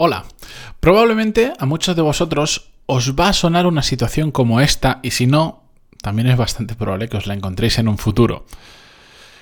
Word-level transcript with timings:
Hola, 0.00 0.26
probablemente 0.78 1.54
a 1.58 1.66
muchos 1.66 1.96
de 1.96 2.02
vosotros 2.02 2.70
os 2.86 3.16
va 3.16 3.30
a 3.30 3.32
sonar 3.32 3.66
una 3.66 3.82
situación 3.82 4.30
como 4.30 4.60
esta 4.60 5.00
y 5.02 5.10
si 5.10 5.26
no, 5.26 5.64
también 6.00 6.28
es 6.28 6.36
bastante 6.36 6.76
probable 6.76 7.08
que 7.08 7.16
os 7.16 7.26
la 7.26 7.34
encontréis 7.34 7.80
en 7.80 7.88
un 7.88 7.98
futuro. 7.98 8.46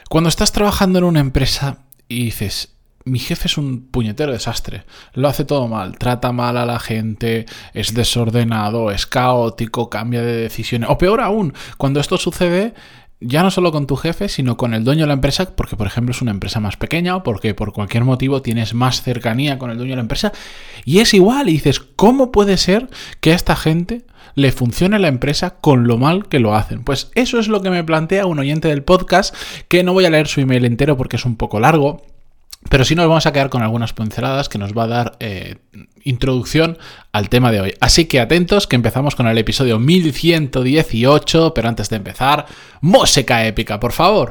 Cuando 0.08 0.30
estás 0.30 0.52
trabajando 0.52 0.98
en 0.98 1.04
una 1.04 1.20
empresa 1.20 1.80
y 2.08 2.24
dices, 2.24 2.74
mi 3.04 3.18
jefe 3.18 3.48
es 3.48 3.58
un 3.58 3.86
puñetero 3.88 4.32
desastre, 4.32 4.84
lo 5.12 5.28
hace 5.28 5.44
todo 5.44 5.68
mal, 5.68 5.98
trata 5.98 6.32
mal 6.32 6.56
a 6.56 6.64
la 6.64 6.78
gente, 6.78 7.44
es 7.74 7.92
desordenado, 7.92 8.90
es 8.90 9.04
caótico, 9.04 9.90
cambia 9.90 10.22
de 10.22 10.38
decisiones, 10.38 10.88
o 10.88 10.96
peor 10.96 11.20
aún, 11.20 11.52
cuando 11.76 12.00
esto 12.00 12.16
sucede 12.16 12.72
ya 13.20 13.42
no 13.42 13.50
solo 13.50 13.72
con 13.72 13.86
tu 13.86 13.96
jefe, 13.96 14.28
sino 14.28 14.56
con 14.56 14.74
el 14.74 14.84
dueño 14.84 15.02
de 15.02 15.08
la 15.08 15.14
empresa, 15.14 15.54
porque 15.56 15.76
por 15.76 15.86
ejemplo 15.86 16.12
es 16.12 16.22
una 16.22 16.32
empresa 16.32 16.60
más 16.60 16.76
pequeña 16.76 17.16
o 17.16 17.22
porque 17.22 17.54
por 17.54 17.72
cualquier 17.72 18.04
motivo 18.04 18.42
tienes 18.42 18.74
más 18.74 19.02
cercanía 19.02 19.58
con 19.58 19.70
el 19.70 19.78
dueño 19.78 19.92
de 19.92 19.96
la 19.96 20.02
empresa, 20.02 20.32
y 20.84 20.98
es 20.98 21.14
igual, 21.14 21.48
y 21.48 21.52
dices, 21.52 21.80
¿cómo 21.80 22.30
puede 22.30 22.56
ser 22.56 22.88
que 23.20 23.32
a 23.32 23.36
esta 23.36 23.56
gente 23.56 24.04
le 24.34 24.52
funcione 24.52 24.98
la 24.98 25.08
empresa 25.08 25.56
con 25.60 25.86
lo 25.86 25.96
mal 25.96 26.28
que 26.28 26.40
lo 26.40 26.54
hacen? 26.54 26.84
Pues 26.84 27.10
eso 27.14 27.38
es 27.38 27.48
lo 27.48 27.62
que 27.62 27.70
me 27.70 27.84
plantea 27.84 28.26
un 28.26 28.38
oyente 28.38 28.68
del 28.68 28.82
podcast, 28.82 29.34
que 29.68 29.82
no 29.82 29.94
voy 29.94 30.04
a 30.04 30.10
leer 30.10 30.28
su 30.28 30.40
email 30.40 30.64
entero 30.64 30.96
porque 30.96 31.16
es 31.16 31.24
un 31.24 31.36
poco 31.36 31.58
largo, 31.58 32.02
pero 32.68 32.84
sí 32.84 32.94
nos 32.94 33.08
vamos 33.08 33.26
a 33.26 33.32
quedar 33.32 33.50
con 33.50 33.62
algunas 33.62 33.92
pinceladas 33.92 34.48
que 34.48 34.58
nos 34.58 34.72
va 34.72 34.84
a 34.84 34.88
dar 34.88 35.16
eh, 35.20 35.56
introducción 36.04 36.78
al 37.12 37.28
tema 37.28 37.50
de 37.52 37.60
hoy. 37.60 37.74
Así 37.80 38.06
que 38.06 38.20
atentos 38.20 38.66
que 38.66 38.76
empezamos 38.76 39.14
con 39.14 39.26
el 39.26 39.38
episodio 39.38 39.78
1118, 39.78 41.54
pero 41.54 41.68
antes 41.68 41.88
de 41.88 41.96
empezar, 41.96 42.46
música 42.80 43.46
épica, 43.46 43.80
por 43.80 43.92
favor. 43.92 44.30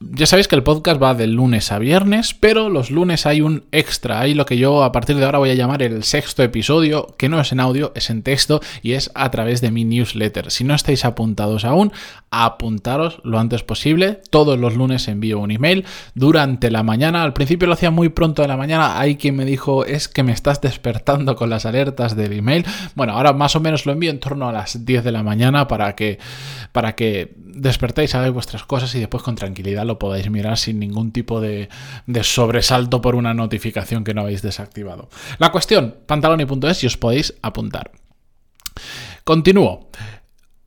Ya 0.00 0.26
sabéis 0.26 0.46
que 0.46 0.54
el 0.54 0.62
podcast 0.62 1.02
va 1.02 1.14
de 1.14 1.26
lunes 1.26 1.72
a 1.72 1.78
viernes, 1.80 2.32
pero 2.32 2.68
los 2.68 2.92
lunes 2.92 3.26
hay 3.26 3.40
un 3.40 3.64
extra, 3.72 4.20
hay 4.20 4.32
lo 4.32 4.46
que 4.46 4.56
yo 4.56 4.84
a 4.84 4.92
partir 4.92 5.16
de 5.16 5.24
ahora 5.24 5.38
voy 5.38 5.50
a 5.50 5.54
llamar 5.54 5.82
el 5.82 6.04
sexto 6.04 6.44
episodio, 6.44 7.16
que 7.18 7.28
no 7.28 7.40
es 7.40 7.50
en 7.50 7.58
audio, 7.58 7.90
es 7.96 8.08
en 8.08 8.22
texto 8.22 8.60
y 8.80 8.92
es 8.92 9.10
a 9.16 9.28
través 9.32 9.60
de 9.60 9.72
mi 9.72 9.84
newsletter. 9.84 10.52
Si 10.52 10.62
no 10.62 10.76
estáis 10.76 11.04
apuntados 11.04 11.64
aún, 11.64 11.90
apuntaros 12.30 13.20
lo 13.24 13.40
antes 13.40 13.64
posible. 13.64 14.20
Todos 14.30 14.56
los 14.56 14.76
lunes 14.76 15.08
envío 15.08 15.40
un 15.40 15.50
email 15.50 15.84
durante 16.14 16.70
la 16.70 16.84
mañana. 16.84 17.24
Al 17.24 17.32
principio 17.32 17.66
lo 17.66 17.74
hacía 17.74 17.90
muy 17.90 18.08
pronto 18.08 18.42
de 18.42 18.48
la 18.48 18.56
mañana. 18.56 19.00
Hay 19.00 19.16
quien 19.16 19.34
me 19.34 19.44
dijo, 19.44 19.84
es 19.84 20.06
que 20.06 20.22
me 20.22 20.30
estás 20.30 20.60
despertando 20.60 21.34
con 21.34 21.50
las 21.50 21.66
alertas 21.66 22.14
del 22.14 22.34
email. 22.34 22.64
Bueno, 22.94 23.14
ahora 23.14 23.32
más 23.32 23.56
o 23.56 23.60
menos 23.60 23.84
lo 23.84 23.92
envío 23.92 24.12
en 24.12 24.20
torno 24.20 24.48
a 24.48 24.52
las 24.52 24.84
10 24.84 25.02
de 25.02 25.10
la 25.10 25.24
mañana 25.24 25.66
para 25.66 25.96
que, 25.96 26.20
para 26.70 26.94
que 26.94 27.34
despertéis, 27.36 28.14
hagáis 28.14 28.32
vuestras 28.32 28.62
cosas 28.62 28.94
y 28.94 29.00
después 29.00 29.24
con 29.24 29.34
tranquilidad 29.34 29.87
lo 29.88 29.98
podáis 29.98 30.30
mirar 30.30 30.56
sin 30.56 30.78
ningún 30.78 31.10
tipo 31.10 31.40
de, 31.40 31.68
sobresalto 32.22 33.00
por 33.00 33.16
una 33.16 33.34
notificación 33.34 34.04
que 34.04 34.14
no 34.14 34.20
habéis 34.20 34.42
desactivado. 34.42 35.08
La 35.38 35.50
cuestión, 35.50 35.96
pantaloni.es 36.06 36.84
y 36.84 36.86
os 36.86 36.96
podéis 36.96 37.34
apuntar. 37.42 37.90
Continúo. 39.24 39.90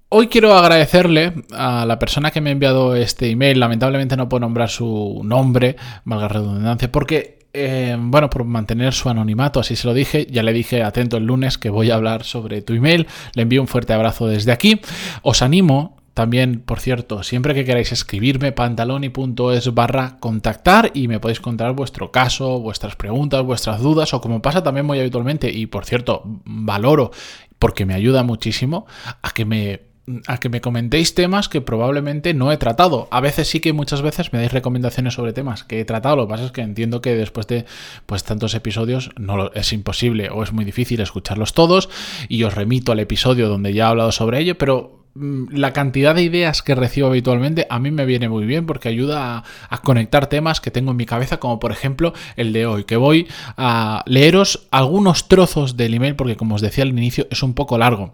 Hoy 0.09 0.27
quiero 0.27 0.53
agradecerle 0.55 1.33
a 1.53 1.85
la 1.85 1.97
persona 1.97 2.31
que 2.31 2.41
me 2.41 2.49
ha 2.49 2.53
enviado 2.53 2.97
este 2.97 3.29
email. 3.29 3.61
Lamentablemente 3.61 4.17
no 4.17 4.27
puedo 4.27 4.41
nombrar 4.41 4.69
su 4.69 5.21
nombre, 5.23 5.77
valga 6.03 6.27
redundancia, 6.27 6.91
porque 6.91 7.39
eh, 7.53 7.95
bueno, 7.99 8.29
por 8.29 8.43
mantener 8.43 8.93
su 8.93 9.09
anonimato, 9.09 9.59
así 9.59 9.75
se 9.75 9.87
lo 9.87 9.93
dije. 9.93 10.27
Ya 10.29 10.43
le 10.43 10.53
dije 10.53 10.83
atento 10.83 11.17
el 11.17 11.25
lunes 11.25 11.57
que 11.57 11.69
voy 11.69 11.91
a 11.91 11.95
hablar 11.95 12.23
sobre 12.23 12.61
tu 12.61 12.73
email. 12.73 13.07
Le 13.33 13.43
envío 13.43 13.61
un 13.61 13.67
fuerte 13.67 13.93
abrazo 13.93 14.27
desde 14.27 14.51
aquí. 14.51 14.81
Os 15.21 15.41
animo 15.41 16.00
también, 16.13 16.59
por 16.59 16.79
cierto, 16.79 17.23
siempre 17.23 17.53
que 17.53 17.63
queráis 17.63 17.91
escribirme, 17.91 18.51
pantaloni.es 18.51 19.73
barra 19.73 20.17
contactar 20.19 20.91
y 20.93 21.07
me 21.07 21.19
podéis 21.19 21.39
contar 21.39 21.73
vuestro 21.73 22.11
caso, 22.11 22.59
vuestras 22.59 22.95
preguntas, 22.95 23.43
vuestras 23.43 23.79
dudas 23.81 24.13
o 24.13 24.19
como 24.19 24.41
pasa 24.41 24.61
también 24.61 24.85
muy 24.85 24.99
habitualmente 24.99 25.49
y 25.49 25.67
por 25.67 25.85
cierto, 25.85 26.23
valoro 26.25 27.11
porque 27.59 27.85
me 27.85 27.93
ayuda 27.93 28.23
muchísimo 28.23 28.85
a 29.21 29.31
que 29.31 29.45
me 29.45 29.91
a 30.27 30.39
que 30.39 30.49
me 30.49 30.61
comentéis 30.61 31.13
temas 31.13 31.47
que 31.47 31.61
probablemente 31.61 32.33
no 32.33 32.51
he 32.51 32.57
tratado. 32.57 33.07
A 33.11 33.21
veces 33.21 33.47
sí 33.47 33.59
que 33.59 33.71
muchas 33.71 34.01
veces 34.01 34.33
me 34.33 34.39
dais 34.39 34.51
recomendaciones 34.51 35.13
sobre 35.13 35.31
temas 35.31 35.63
que 35.63 35.79
he 35.79 35.85
tratado. 35.85 36.15
Lo 36.15 36.27
que 36.27 36.31
pasa 36.31 36.45
es 36.45 36.51
que 36.51 36.61
entiendo 36.61 37.01
que 37.01 37.15
después 37.15 37.47
de 37.47 37.65
pues 38.07 38.23
tantos 38.23 38.53
episodios 38.55 39.11
no 39.17 39.51
es 39.53 39.71
imposible 39.71 40.29
o 40.29 40.43
es 40.43 40.51
muy 40.51 40.65
difícil 40.65 40.99
escucharlos 41.01 41.53
todos 41.53 41.89
y 42.27 42.43
os 42.43 42.53
remito 42.53 42.91
al 42.91 42.99
episodio 42.99 43.47
donde 43.47 43.73
ya 43.73 43.85
he 43.85 43.89
hablado 43.89 44.11
sobre 44.11 44.39
ello, 44.39 44.57
pero 44.57 45.00
la 45.15 45.73
cantidad 45.73 46.15
de 46.15 46.23
ideas 46.23 46.61
que 46.61 46.75
recibo 46.75 47.07
habitualmente 47.07 47.67
a 47.69 47.79
mí 47.79 47.91
me 47.91 48.05
viene 48.05 48.29
muy 48.29 48.45
bien 48.45 48.65
porque 48.65 48.89
ayuda 48.89 49.43
a, 49.69 49.77
conectar 49.79 50.27
temas 50.27 50.61
que 50.61 50.71
tengo 50.71 50.91
en 50.91 50.97
mi 50.97 51.05
cabeza, 51.05 51.37
como 51.37 51.59
por 51.59 51.71
ejemplo 51.71 52.13
el 52.37 52.53
de 52.53 52.65
hoy, 52.65 52.85
que 52.85 52.95
voy 52.95 53.27
a 53.57 54.03
leeros 54.05 54.67
algunos 54.71 55.27
trozos 55.27 55.75
del 55.75 55.93
email 55.93 56.15
porque 56.15 56.37
como 56.37 56.55
os 56.55 56.61
decía 56.61 56.83
al 56.83 56.89
inicio 56.89 57.27
es 57.29 57.43
un 57.43 57.53
poco 57.53 57.77
largo. 57.77 58.11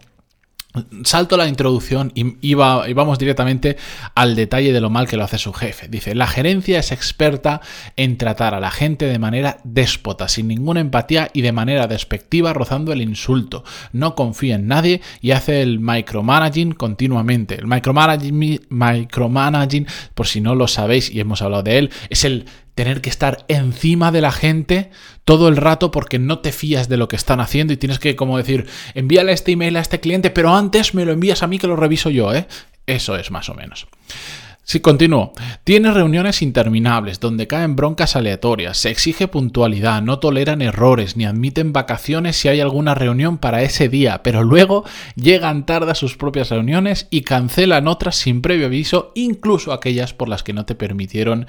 Salto 1.04 1.36
la 1.36 1.48
introducción 1.48 2.12
y, 2.14 2.54
vamos 2.54 3.18
directamente 3.18 3.76
al 4.14 4.36
detalle 4.36 4.72
de 4.72 4.80
lo 4.80 4.90
mal 4.90 5.08
que 5.08 5.16
lo 5.16 5.24
hace 5.24 5.38
su 5.38 5.52
jefe. 5.52 5.88
Dice, 5.88 6.14
la 6.14 6.26
gerencia 6.26 6.78
es 6.78 6.92
experta 6.92 7.60
en 7.96 8.16
tratar 8.18 8.54
a 8.54 8.60
la 8.60 8.70
gente 8.70 9.06
de 9.06 9.18
manera 9.18 9.58
déspota, 9.64 10.28
sin 10.28 10.48
ninguna 10.48 10.80
empatía 10.80 11.30
y 11.32 11.42
de 11.42 11.52
manera 11.52 11.86
despectiva, 11.86 12.52
rozando 12.52 12.92
el 12.92 13.02
insulto. 13.02 13.64
No 13.92 14.14
confía 14.14 14.56
en 14.56 14.66
nadie 14.66 15.00
y 15.20 15.32
hace 15.32 15.62
el 15.62 15.80
micromanaging 15.80 16.72
continuamente. 16.72 17.56
El 17.56 17.66
micromanaging, 17.66 18.60
micromanaging, 18.68 19.86
por 20.14 20.26
si 20.26 20.40
no 20.40 20.54
lo 20.54 20.68
sabéis 20.68 21.10
y 21.10 21.20
hemos 21.20 21.42
hablado 21.42 21.62
de 21.62 21.78
él, 21.78 21.90
es 22.10 22.24
el 22.24 22.46
tener 22.78 23.00
que 23.00 23.10
estar 23.10 23.44
encima 23.48 24.12
de 24.12 24.20
la 24.20 24.30
gente 24.30 24.92
todo 25.24 25.48
el 25.48 25.56
rato 25.56 25.90
porque 25.90 26.20
no 26.20 26.38
te 26.38 26.52
fías 26.52 26.88
de 26.88 26.96
lo 26.96 27.08
que 27.08 27.16
están 27.16 27.40
haciendo 27.40 27.72
y 27.72 27.76
tienes 27.76 27.98
que 27.98 28.14
como 28.14 28.38
decir, 28.38 28.68
envíale 28.94 29.32
este 29.32 29.50
email 29.50 29.76
a 29.78 29.80
este 29.80 29.98
cliente, 29.98 30.30
pero 30.30 30.54
antes 30.54 30.94
me 30.94 31.04
lo 31.04 31.10
envías 31.10 31.42
a 31.42 31.48
mí 31.48 31.58
que 31.58 31.66
lo 31.66 31.74
reviso 31.74 32.08
yo, 32.08 32.32
¿eh? 32.32 32.46
Eso 32.86 33.16
es 33.16 33.32
más 33.32 33.48
o 33.48 33.54
menos. 33.54 33.88
Si 34.70 34.80
continúo, 34.80 35.32
tiene 35.64 35.90
reuniones 35.92 36.42
interminables 36.42 37.20
donde 37.20 37.46
caen 37.46 37.74
broncas 37.74 38.16
aleatorias, 38.16 38.76
se 38.76 38.90
exige 38.90 39.26
puntualidad, 39.26 40.02
no 40.02 40.18
toleran 40.18 40.60
errores 40.60 41.16
ni 41.16 41.24
admiten 41.24 41.72
vacaciones 41.72 42.36
si 42.36 42.48
hay 42.48 42.60
alguna 42.60 42.94
reunión 42.94 43.38
para 43.38 43.62
ese 43.62 43.88
día, 43.88 44.22
pero 44.22 44.44
luego 44.44 44.84
llegan 45.16 45.64
tarde 45.64 45.92
a 45.92 45.94
sus 45.94 46.18
propias 46.18 46.50
reuniones 46.50 47.06
y 47.08 47.22
cancelan 47.22 47.88
otras 47.88 48.16
sin 48.16 48.42
previo 48.42 48.66
aviso, 48.66 49.10
incluso 49.14 49.72
aquellas 49.72 50.12
por 50.12 50.28
las 50.28 50.42
que 50.42 50.52
no 50.52 50.66
te 50.66 50.74
permitieron 50.74 51.46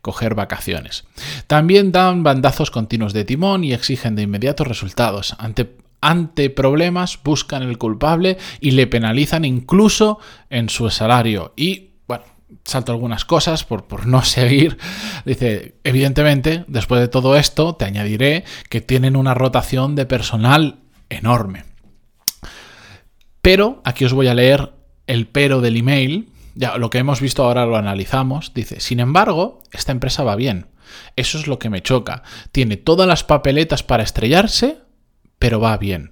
coger 0.00 0.34
vacaciones. 0.34 1.04
También 1.48 1.92
dan 1.92 2.22
bandazos 2.22 2.70
continuos 2.70 3.12
de 3.12 3.26
timón 3.26 3.64
y 3.64 3.74
exigen 3.74 4.16
de 4.16 4.22
inmediato 4.22 4.64
resultados. 4.64 5.36
Ante 5.38 5.76
ante 6.00 6.50
problemas 6.50 7.20
buscan 7.22 7.62
el 7.62 7.78
culpable 7.78 8.38
y 8.60 8.72
le 8.72 8.88
penalizan 8.88 9.44
incluso 9.44 10.18
en 10.50 10.68
su 10.68 10.90
salario. 10.90 11.52
Y 11.54 11.91
salto 12.64 12.92
algunas 12.92 13.24
cosas 13.24 13.64
por, 13.64 13.86
por, 13.86 14.06
no 14.06 14.22
seguir. 14.22 14.78
Dice, 15.24 15.76
evidentemente, 15.84 16.64
después 16.68 17.00
de 17.00 17.08
todo 17.08 17.36
esto, 17.36 17.74
te 17.74 17.84
añadiré 17.84 18.44
que 18.68 18.80
tienen 18.80 19.16
una 19.16 19.34
rotación 19.34 19.94
de 19.94 20.06
personal 20.06 20.80
enorme. 21.08 21.64
Pero, 23.40 23.82
aquí 23.84 24.04
os 24.04 24.12
voy 24.12 24.28
a 24.28 24.34
leer 24.34 24.72
el 25.06 25.26
pero 25.26 25.60
del 25.60 25.76
email. 25.76 26.28
Ya, 26.54 26.76
lo 26.76 26.90
que 26.90 26.98
hemos 26.98 27.20
visto 27.20 27.44
ahora 27.44 27.66
lo 27.66 27.76
analizamos. 27.76 28.54
Dice, 28.54 28.80
sin 28.80 29.00
embargo, 29.00 29.62
esta 29.72 29.92
empresa 29.92 30.22
va 30.22 30.36
bien. 30.36 30.66
Eso 31.16 31.38
es 31.38 31.46
lo 31.46 31.58
que 31.58 31.70
me 31.70 31.82
choca. 31.82 32.22
Tiene 32.52 32.76
todas 32.76 33.08
las 33.08 33.24
papeletas 33.24 33.82
para 33.82 34.02
estrellarse, 34.02 34.78
pero 35.38 35.60
va 35.60 35.76
bien. 35.76 36.10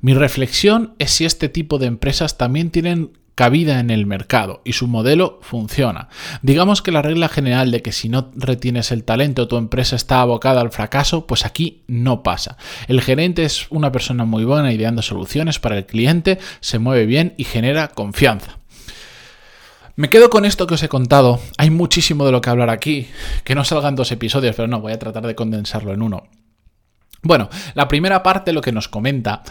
Mi 0.00 0.14
reflexión 0.14 0.94
es 0.98 1.10
si 1.10 1.24
este 1.24 1.48
tipo 1.48 1.78
de 1.78 1.86
empresas 1.86 2.38
también 2.38 2.70
tienen 2.70 3.18
cabida 3.40 3.80
en 3.80 3.88
el 3.88 4.04
mercado 4.04 4.60
y 4.66 4.74
su 4.74 4.86
modelo 4.86 5.38
funciona. 5.40 6.10
Digamos 6.42 6.82
que 6.82 6.92
la 6.92 7.00
regla 7.00 7.30
general 7.30 7.70
de 7.70 7.80
que 7.80 7.90
si 7.90 8.10
no 8.10 8.30
retienes 8.34 8.92
el 8.92 9.02
talento 9.02 9.48
tu 9.48 9.56
empresa 9.56 9.96
está 9.96 10.20
abocada 10.20 10.60
al 10.60 10.70
fracaso, 10.70 11.26
pues 11.26 11.46
aquí 11.46 11.82
no 11.86 12.22
pasa. 12.22 12.58
El 12.86 13.00
gerente 13.00 13.44
es 13.44 13.66
una 13.70 13.92
persona 13.92 14.26
muy 14.26 14.44
buena 14.44 14.74
ideando 14.74 15.00
soluciones 15.00 15.58
para 15.58 15.78
el 15.78 15.86
cliente, 15.86 16.38
se 16.60 16.78
mueve 16.78 17.06
bien 17.06 17.32
y 17.38 17.44
genera 17.44 17.88
confianza. 17.88 18.58
Me 19.96 20.10
quedo 20.10 20.28
con 20.28 20.44
esto 20.44 20.66
que 20.66 20.74
os 20.74 20.82
he 20.82 20.90
contado. 20.90 21.40
Hay 21.56 21.70
muchísimo 21.70 22.26
de 22.26 22.32
lo 22.32 22.42
que 22.42 22.50
hablar 22.50 22.68
aquí, 22.68 23.08
que 23.44 23.54
no 23.54 23.64
salgan 23.64 23.96
dos 23.96 24.12
episodios, 24.12 24.54
pero 24.54 24.68
no, 24.68 24.82
voy 24.82 24.92
a 24.92 24.98
tratar 24.98 25.26
de 25.26 25.34
condensarlo 25.34 25.94
en 25.94 26.02
uno. 26.02 26.24
Bueno, 27.22 27.48
la 27.72 27.88
primera 27.88 28.22
parte 28.22 28.52
lo 28.52 28.60
que 28.60 28.72
nos 28.72 28.88
comenta 28.88 29.44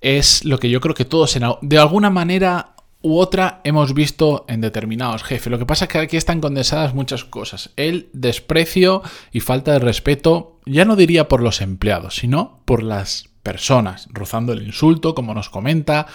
es 0.00 0.44
lo 0.44 0.58
que 0.58 0.70
yo 0.70 0.80
creo 0.80 0.94
que 0.94 1.04
todos 1.04 1.36
de 1.62 1.78
alguna 1.78 2.10
manera 2.10 2.73
u 3.04 3.18
otra 3.18 3.60
hemos 3.64 3.92
visto 3.92 4.46
en 4.48 4.62
determinados 4.62 5.22
jefes. 5.22 5.50
Lo 5.50 5.58
que 5.58 5.66
pasa 5.66 5.84
es 5.84 5.90
que 5.90 5.98
aquí 5.98 6.16
están 6.16 6.40
condensadas 6.40 6.94
muchas 6.94 7.22
cosas. 7.22 7.70
El 7.76 8.08
desprecio 8.14 9.02
y 9.30 9.40
falta 9.40 9.72
de 9.72 9.78
respeto, 9.78 10.58
ya 10.64 10.86
no 10.86 10.96
diría 10.96 11.28
por 11.28 11.42
los 11.42 11.60
empleados, 11.60 12.14
sino 12.14 12.60
por 12.64 12.82
las 12.82 13.28
personas, 13.42 14.08
rozando 14.10 14.54
el 14.54 14.62
insulto, 14.62 15.14
como 15.14 15.34
nos 15.34 15.50
comenta, 15.50 16.06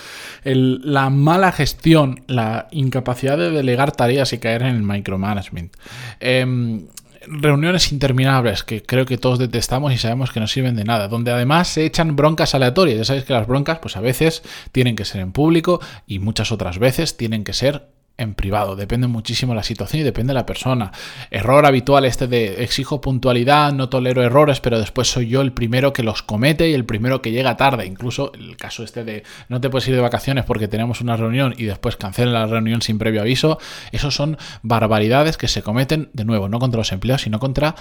la 0.43 1.11
mala 1.11 1.51
gestión, 1.51 2.23
la 2.25 2.67
incapacidad 2.71 3.37
de 3.37 3.51
delegar 3.51 3.91
tareas 3.91 4.33
y 4.33 4.39
caer 4.39 4.63
en 4.63 4.75
el 4.75 4.83
micromanagement. 4.83 5.71
Em, 6.19 6.87
reuniones 7.29 7.91
interminables 7.91 8.63
que 8.63 8.81
creo 8.81 9.05
que 9.05 9.17
todos 9.17 9.39
detestamos 9.39 9.93
y 9.93 9.97
sabemos 9.97 10.31
que 10.31 10.39
no 10.39 10.47
sirven 10.47 10.75
de 10.75 10.83
nada, 10.83 11.07
donde 11.07 11.31
además 11.31 11.67
se 11.67 11.85
echan 11.85 12.15
broncas 12.15 12.55
aleatorias. 12.55 12.97
Ya 12.97 13.05
sabéis 13.05 13.25
que 13.25 13.33
las 13.33 13.47
broncas, 13.47 13.79
pues 13.79 13.95
a 13.95 14.01
veces 14.01 14.41
tienen 14.71 14.95
que 14.95 15.05
ser 15.05 15.21
en 15.21 15.31
público 15.31 15.79
y 16.07 16.19
muchas 16.19 16.51
otras 16.51 16.79
veces 16.79 17.17
tienen 17.17 17.43
que 17.43 17.53
ser 17.53 17.87
en 18.19 18.35
privado. 18.35 18.75
Depende 18.75 19.07
muchísimo 19.07 19.53
de 19.53 19.57
la 19.57 19.63
situación 19.63 20.01
y 20.01 20.03
depende 20.03 20.31
de 20.31 20.35
la 20.35 20.45
persona. 20.45 20.91
Error 21.31 21.65
habitual 21.65 22.05
este 22.05 22.27
de 22.27 22.63
exijo 22.63 23.01
puntualidad, 23.01 23.73
no 23.73 23.89
tolero 23.89 24.21
errores, 24.21 24.59
pero 24.59 24.79
después 24.79 25.09
soy 25.09 25.29
yo 25.29 25.41
el 25.41 25.53
primero 25.53 25.93
que 25.93 26.03
los 26.03 26.21
comete 26.21 26.69
y 26.69 26.73
el 26.73 26.85
primero 26.85 27.21
que 27.21 27.31
llega 27.31 27.57
tarde. 27.57 27.85
Incluso 27.85 28.31
el 28.33 28.57
caso 28.57 28.83
este 28.83 29.03
de 29.03 29.23
no 29.47 29.61
te 29.61 29.69
puedes 29.69 29.87
ir 29.87 29.95
de 29.95 30.01
vacaciones 30.01 30.45
porque 30.45 30.67
tenemos 30.67 31.01
una 31.01 31.17
reunión 31.17 31.55
y 31.57 31.63
después 31.63 31.95
cancela 31.95 32.31
la 32.31 32.45
reunión 32.45 32.81
sin 32.81 32.99
previo 32.99 33.21
aviso. 33.21 33.57
Esos 33.91 34.13
son 34.13 34.37
barbaridades 34.61 35.37
que 35.37 35.47
se 35.47 35.63
cometen, 35.63 36.09
de 36.13 36.25
nuevo, 36.25 36.49
no 36.49 36.59
contra 36.59 36.79
los 36.79 36.91
empleados, 36.91 37.23
sino 37.23 37.39
contra 37.39 37.75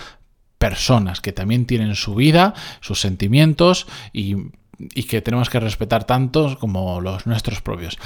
personas 0.59 1.21
que 1.21 1.33
también 1.33 1.67
tienen 1.67 1.95
su 1.95 2.15
vida, 2.15 2.55
sus 2.81 3.01
sentimientos 3.01 3.87
y 4.13 4.37
y 4.95 5.05
que 5.05 5.21
tenemos 5.21 5.51
que 5.51 5.61
respetar 5.61 6.05
tantos 6.05 6.57
como 6.57 7.01
los 7.01 7.27
nuestros 7.27 7.61
propios. 7.61 7.99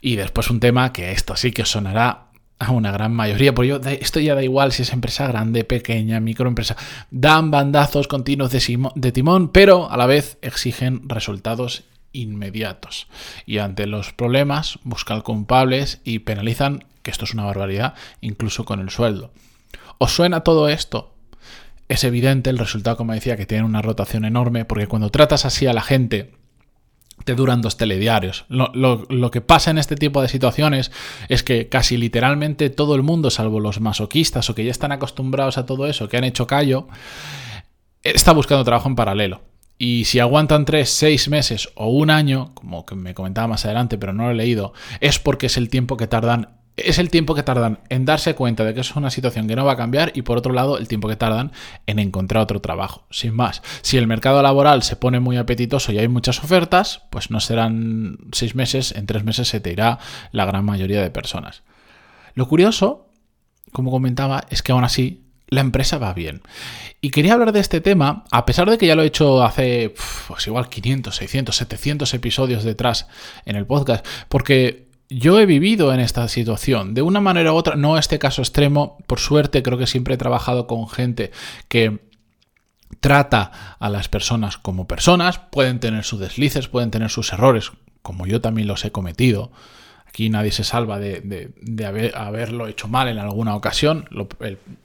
Y 0.00 0.16
después 0.16 0.50
un 0.50 0.60
tema 0.60 0.92
que 0.92 1.12
esto 1.12 1.36
sí 1.36 1.52
que 1.52 1.64
sonará 1.64 2.26
a 2.58 2.72
una 2.72 2.92
gran 2.92 3.12
mayoría, 3.12 3.54
porque 3.54 3.98
esto 4.00 4.20
ya 4.20 4.34
da 4.34 4.42
igual 4.42 4.72
si 4.72 4.82
es 4.82 4.92
empresa 4.92 5.26
grande, 5.26 5.64
pequeña, 5.64 6.20
microempresa, 6.20 6.76
dan 7.10 7.50
bandazos 7.50 8.06
continuos 8.06 8.50
de, 8.50 9.12
timón, 9.12 9.48
pero 9.48 9.90
a 9.90 9.96
la 9.96 10.06
vez 10.06 10.36
exigen 10.42 11.08
resultados 11.08 11.84
inmediatos. 12.12 13.08
Y 13.46 13.58
ante 13.58 13.86
los 13.86 14.12
problemas 14.12 14.78
buscan 14.84 15.22
culpables 15.22 16.00
y 16.04 16.20
penalizan, 16.20 16.84
que 17.02 17.10
esto 17.10 17.24
es 17.24 17.32
una 17.32 17.44
barbaridad, 17.44 17.94
incluso 18.20 18.66
con 18.66 18.80
el 18.80 18.90
sueldo. 18.90 19.32
¿Os 19.96 20.12
suena 20.12 20.40
todo 20.40 20.68
esto? 20.68 21.14
es 21.90 22.04
evidente 22.04 22.50
el 22.50 22.58
resultado, 22.58 22.96
como 22.96 23.14
decía, 23.14 23.36
que 23.36 23.46
tiene 23.46 23.64
una 23.64 23.82
rotación 23.82 24.24
enorme, 24.24 24.64
porque 24.64 24.86
cuando 24.86 25.10
tratas 25.10 25.44
así 25.44 25.66
a 25.66 25.72
la 25.72 25.82
gente, 25.82 26.30
te 27.24 27.34
duran 27.34 27.60
dos 27.60 27.76
telediarios. 27.76 28.44
Lo, 28.48 29.30
que 29.30 29.40
pasa 29.40 29.70
en 29.70 29.78
este 29.78 29.96
tipo 29.96 30.22
de 30.22 30.28
situaciones 30.28 30.90
es 31.28 31.42
que 31.42 31.68
casi 31.68 31.96
literalmente 31.96 32.70
todo 32.70 32.94
el 32.94 33.02
mundo, 33.02 33.30
salvo 33.30 33.60
los 33.60 33.80
masoquistas 33.80 34.48
o 34.50 34.54
que 34.54 34.64
ya 34.64 34.70
están 34.70 34.92
acostumbrados 34.92 35.58
a 35.58 35.66
todo 35.66 35.86
eso, 35.86 36.08
que 36.08 36.16
han 36.16 36.24
hecho 36.24 36.46
callo, 36.46 36.88
está 38.02 38.32
buscando 38.32 38.64
trabajo 38.64 38.88
en 38.88 38.96
paralelo. 38.96 39.42
Y 39.78 40.04
si 40.04 40.18
aguantan 40.20 40.66
tres, 40.66 40.90
seis 40.90 41.28
meses 41.30 41.70
o 41.74 41.88
un 41.88 42.10
año, 42.10 42.50
como 42.54 42.84
que 42.84 42.94
me 42.94 43.14
comentaba 43.14 43.48
más 43.48 43.64
adelante, 43.64 43.96
pero 43.96 44.12
no 44.12 44.24
lo 44.24 44.32
he 44.32 44.34
leído, 44.34 44.74
es 45.00 45.18
porque 45.18 45.46
es 45.46 45.56
el 45.56 45.70
tiempo 45.70 45.96
que 45.96 46.06
tardan 46.06 46.59
es 46.76 46.98
el 46.98 47.10
tiempo 47.10 47.34
que 47.34 47.42
tardan 47.42 47.80
en 47.88 48.04
darse 48.04 48.34
cuenta 48.34 48.64
de 48.64 48.74
que 48.74 48.80
es 48.80 48.96
una 48.96 49.10
situación 49.10 49.46
que 49.46 49.56
no 49.56 49.64
va 49.64 49.72
a 49.72 49.76
cambiar 49.76 50.12
y 50.14 50.22
por 50.22 50.38
otro 50.38 50.52
lado 50.52 50.78
el 50.78 50.88
tiempo 50.88 51.08
que 51.08 51.16
tardan 51.16 51.52
en 51.86 51.98
encontrar 51.98 52.42
otro 52.42 52.60
trabajo. 52.60 53.06
Sin 53.10 53.34
más, 53.34 53.62
si 53.82 53.96
el 53.96 54.06
mercado 54.06 54.42
laboral 54.42 54.82
se 54.82 54.96
pone 54.96 55.20
muy 55.20 55.36
apetitoso 55.36 55.92
y 55.92 55.98
hay 55.98 56.08
muchas 56.08 56.42
ofertas, 56.42 57.02
pues 57.10 57.30
no 57.30 57.40
serán 57.40 58.18
seis 58.32 58.54
meses, 58.54 58.92
en 58.92 59.06
tres 59.06 59.24
meses 59.24 59.48
se 59.48 59.60
te 59.60 59.72
irá 59.72 59.98
la 60.32 60.44
gran 60.44 60.64
mayoría 60.64 61.02
de 61.02 61.10
personas. 61.10 61.62
Lo 62.34 62.48
curioso, 62.48 63.08
como 63.72 63.90
comentaba, 63.90 64.44
es 64.50 64.62
que 64.62 64.72
aún 64.72 64.84
así 64.84 65.26
la 65.48 65.60
empresa 65.60 65.98
va 65.98 66.14
bien. 66.14 66.42
Y 67.00 67.10
quería 67.10 67.34
hablar 67.34 67.52
de 67.52 67.60
este 67.60 67.80
tema, 67.80 68.24
a 68.30 68.46
pesar 68.46 68.70
de 68.70 68.78
que 68.78 68.86
ya 68.86 68.94
lo 68.94 69.02
he 69.02 69.06
hecho 69.06 69.42
hace, 69.42 69.94
pues 70.28 70.46
igual 70.46 70.68
500, 70.68 71.14
600, 71.14 71.56
700 71.56 72.14
episodios 72.14 72.64
detrás 72.64 73.08
en 73.44 73.56
el 73.56 73.66
podcast, 73.66 74.06
porque 74.28 74.89
yo 75.10 75.40
he 75.40 75.46
vivido 75.46 75.92
en 75.92 75.98
esta 75.98 76.26
situación, 76.28 76.94
de 76.94 77.02
una 77.02 77.20
manera 77.20 77.52
u 77.52 77.56
otra, 77.56 77.74
no 77.74 77.98
este 77.98 78.20
caso 78.20 78.42
extremo, 78.42 78.96
por 79.08 79.18
suerte 79.18 79.62
creo 79.62 79.76
que 79.76 79.88
siempre 79.88 80.14
he 80.14 80.18
trabajado 80.18 80.68
con 80.68 80.88
gente 80.88 81.32
que 81.68 82.08
trata 83.00 83.76
a 83.78 83.90
las 83.90 84.08
personas 84.08 84.56
como 84.56 84.86
personas, 84.86 85.38
pueden 85.38 85.80
tener 85.80 86.04
sus 86.04 86.20
deslices, 86.20 86.68
pueden 86.68 86.92
tener 86.92 87.10
sus 87.10 87.32
errores, 87.32 87.72
como 88.02 88.26
yo 88.26 88.40
también 88.40 88.68
los 88.68 88.84
he 88.84 88.92
cometido, 88.92 89.50
Aquí 90.10 90.28
nadie 90.28 90.50
se 90.50 90.64
salva 90.64 90.98
de, 90.98 92.12
haberlo 92.16 92.66
hecho 92.66 92.88
mal 92.88 93.06
en 93.06 93.18
alguna 93.18 93.54
ocasión. 93.54 94.08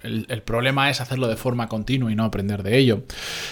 el, 0.03 0.41
problema 0.43 0.91
es 0.91 1.01
hacerlo 1.01 1.27
de 1.27 1.35
forma 1.35 1.67
continua 1.67 2.11
y 2.11 2.15
no 2.15 2.23
aprender 2.23 2.61
de 2.61 2.77
ello. 2.77 3.03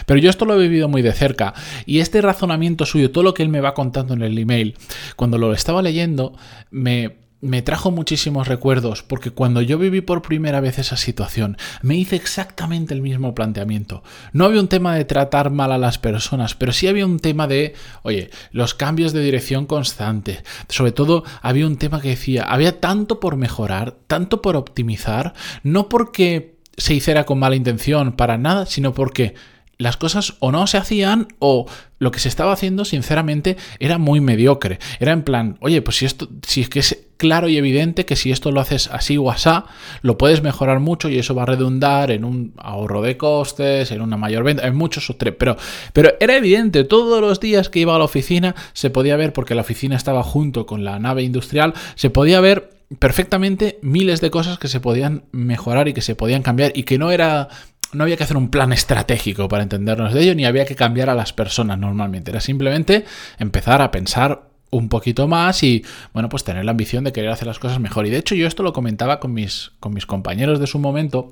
Pero 0.06 0.20
yo 0.20 0.30
esto 0.30 0.46
lo 0.46 0.54
he 0.54 0.62
vivido 0.62 0.88
muy 0.88 1.02
de 1.02 1.12
cerca. 1.14 1.56
Y 1.88 2.00
este 2.00 2.22
razonamiento 2.22 2.86
suyo, 2.86 3.10
todo 3.10 3.24
lo 3.24 3.34
que 3.34 3.42
él 3.42 3.50
me 3.50 3.60
va 3.60 3.74
contando 3.74 4.14
en 4.14 4.22
el 4.22 4.38
email, 4.38 4.75
cuando 5.16 5.40
lo 5.40 5.52
estaba 5.52 5.81
leyendo, 5.81 6.38
me, 6.70 7.23
me 7.44 7.62
trajo 7.62 7.92
muchísimos 7.92 8.48
recuerdos 8.48 9.04
porque 9.04 9.31
cuando 9.31 9.62
yo 9.62 9.78
viví 9.78 10.01
por 10.01 10.22
primera 10.22 10.62
vez 10.62 10.80
esa 10.80 10.98
situación 10.98 11.57
me 11.81 11.95
hice 11.95 12.16
exactamente 12.16 12.94
el 12.94 13.01
mismo 13.01 13.36
planteamiento. 13.36 14.01
No 14.31 14.45
había 14.45 14.62
un 14.62 14.69
tema 14.69 14.95
de 14.95 15.06
tratar 15.06 15.51
mal 15.51 15.72
a 15.72 15.78
las 15.78 15.98
personas, 15.98 16.56
pero 16.56 16.72
sí 16.72 16.88
había 16.88 17.06
un 17.06 17.19
tema 17.19 17.48
de, 17.48 17.75
oye, 18.04 18.30
los 18.51 18.74
cambios 18.74 19.12
de 19.12 19.22
dirección 19.22 19.66
constantes. 19.66 20.44
Sobre 20.69 20.94
todo 20.94 21.24
había 21.42 21.68
un 21.68 21.78
tema 21.78 22.01
que 22.01 22.10
decía, 22.10 22.44
había 22.44 22.80
tanto 22.80 23.19
por 23.19 23.36
mejorar, 23.36 23.96
tanto 24.07 24.42
por 24.42 24.56
optimizar, 24.56 25.34
no 25.63 25.89
porque 25.89 26.56
se 26.78 26.94
hiciera 26.94 27.25
con 27.25 27.39
mala 27.39 27.56
intención, 27.56 28.13
para 28.13 28.38
nada, 28.38 28.66
sino 28.66 28.94
porque 28.94 29.36
las 29.83 29.97
cosas 29.97 30.35
o 30.39 30.51
no 30.51 30.65
se 30.65 30.77
hacían 30.77 31.27
o 31.39 31.68
lo 32.00 32.12
que 32.12 32.19
se 32.19 32.30
estaba 32.30 32.51
haciendo, 32.51 32.85
sinceramente, 32.85 33.57
era 33.80 33.97
muy 33.97 34.19
mediocre. 34.19 34.80
Era 35.00 35.12
en 35.12 35.24
plan, 35.24 35.57
oye, 35.62 35.81
pues 35.81 35.97
si 35.97 36.06
esto, 36.06 36.27
si 36.45 36.62
es 36.62 36.69
que 36.69 36.80
es 36.80 37.06
claro 37.18 37.47
y 37.47 37.57
evidente 37.57 38.06
que 38.06 38.15
si 38.15 38.31
esto 38.31 38.51
lo 38.51 38.59
haces 38.59 38.89
así 38.91 39.18
o 39.18 39.31
asá, 39.31 39.65
lo 40.01 40.18
puedes 40.18 40.41
mejorar 40.41 40.80
mucho 40.80 41.07
y 41.07 41.18
eso 41.18 41.35
va 41.35 41.44
a 41.44 41.45
redundar 41.45 42.12
en 42.12 42.25
un 42.25 42.53
ahorro 42.57 43.01
de 43.01 43.15
costes, 43.15 43.91
en 43.91 44.01
una 44.01 44.18
mayor 44.18 44.44
venta, 44.44 44.68
en 44.68 44.75
muchos 44.75 45.09
otros. 45.09 45.35
Pero, 45.38 45.56
pero 45.94 46.13
era 46.19 46.36
evidente, 46.36 46.83
todos 46.83 47.21
los 47.21 47.39
días 47.39 47.69
que 47.69 47.79
iba 47.79 47.95
a 47.95 48.00
la 48.00 48.06
oficina 48.06 48.56
se 48.74 48.89
podía 48.89 49.15
ver, 49.15 49.31
porque 49.31 49.56
la 49.56 49.62
oficina 49.62 49.95
estaba 49.95 50.24
junto 50.24 50.65
con 50.65 50.83
la 50.83 51.00
nave 51.00 51.24
industrial, 51.24 51.74
se 51.95 52.09
podía 52.09 52.41
ver 52.41 52.69
perfectamente 53.00 53.79
miles 53.81 54.21
de 54.21 54.29
cosas 54.29 54.59
que 54.59 54.68
se 54.68 54.79
podían 54.79 55.24
mejorar 55.31 55.88
y 55.88 55.93
que 55.93 56.01
se 56.01 56.15
podían 56.15 56.43
cambiar 56.43 56.74
y 56.75 56.84
que 56.84 56.98
no 56.98 57.12
era 57.12 57.50
no 57.93 58.03
había 58.03 58.17
que 58.17 58.23
hacer 58.23 58.38
un 58.38 58.50
plan 58.50 58.73
estratégico 58.73 59.47
para 59.47 59.63
entendernos 59.63 60.13
de 60.13 60.21
ello, 60.23 60.35
ni 60.35 60.45
había 60.45 60.65
que 60.65 60.75
cambiar 60.75 61.09
a 61.09 61.15
las 61.15 61.33
personas 61.33 61.77
normalmente. 61.77 62.31
Era 62.31 62.41
simplemente 62.41 63.05
empezar 63.38 63.81
a 63.81 63.91
pensar 63.91 64.50
un 64.71 64.89
poquito 64.89 65.27
más 65.27 65.63
y, 65.63 65.85
bueno, 66.13 66.29
pues 66.29 66.43
tener 66.43 66.65
la 66.65 66.71
ambición 66.71 67.03
de 67.03 67.13
querer 67.13 67.29
hacer 67.29 67.47
las 67.47 67.59
cosas 67.59 67.79
mejor. 67.79 68.07
Y 68.07 68.09
de 68.09 68.17
hecho 68.17 68.35
yo 68.35 68.47
esto 68.47 68.63
lo 68.63 68.73
comentaba 68.73 69.19
con 69.19 69.33
mis, 69.33 69.71
con 69.79 69.93
mis 69.93 70.05
compañeros 70.05 70.59
de 70.59 70.67
su 70.67 70.79
momento 70.79 71.31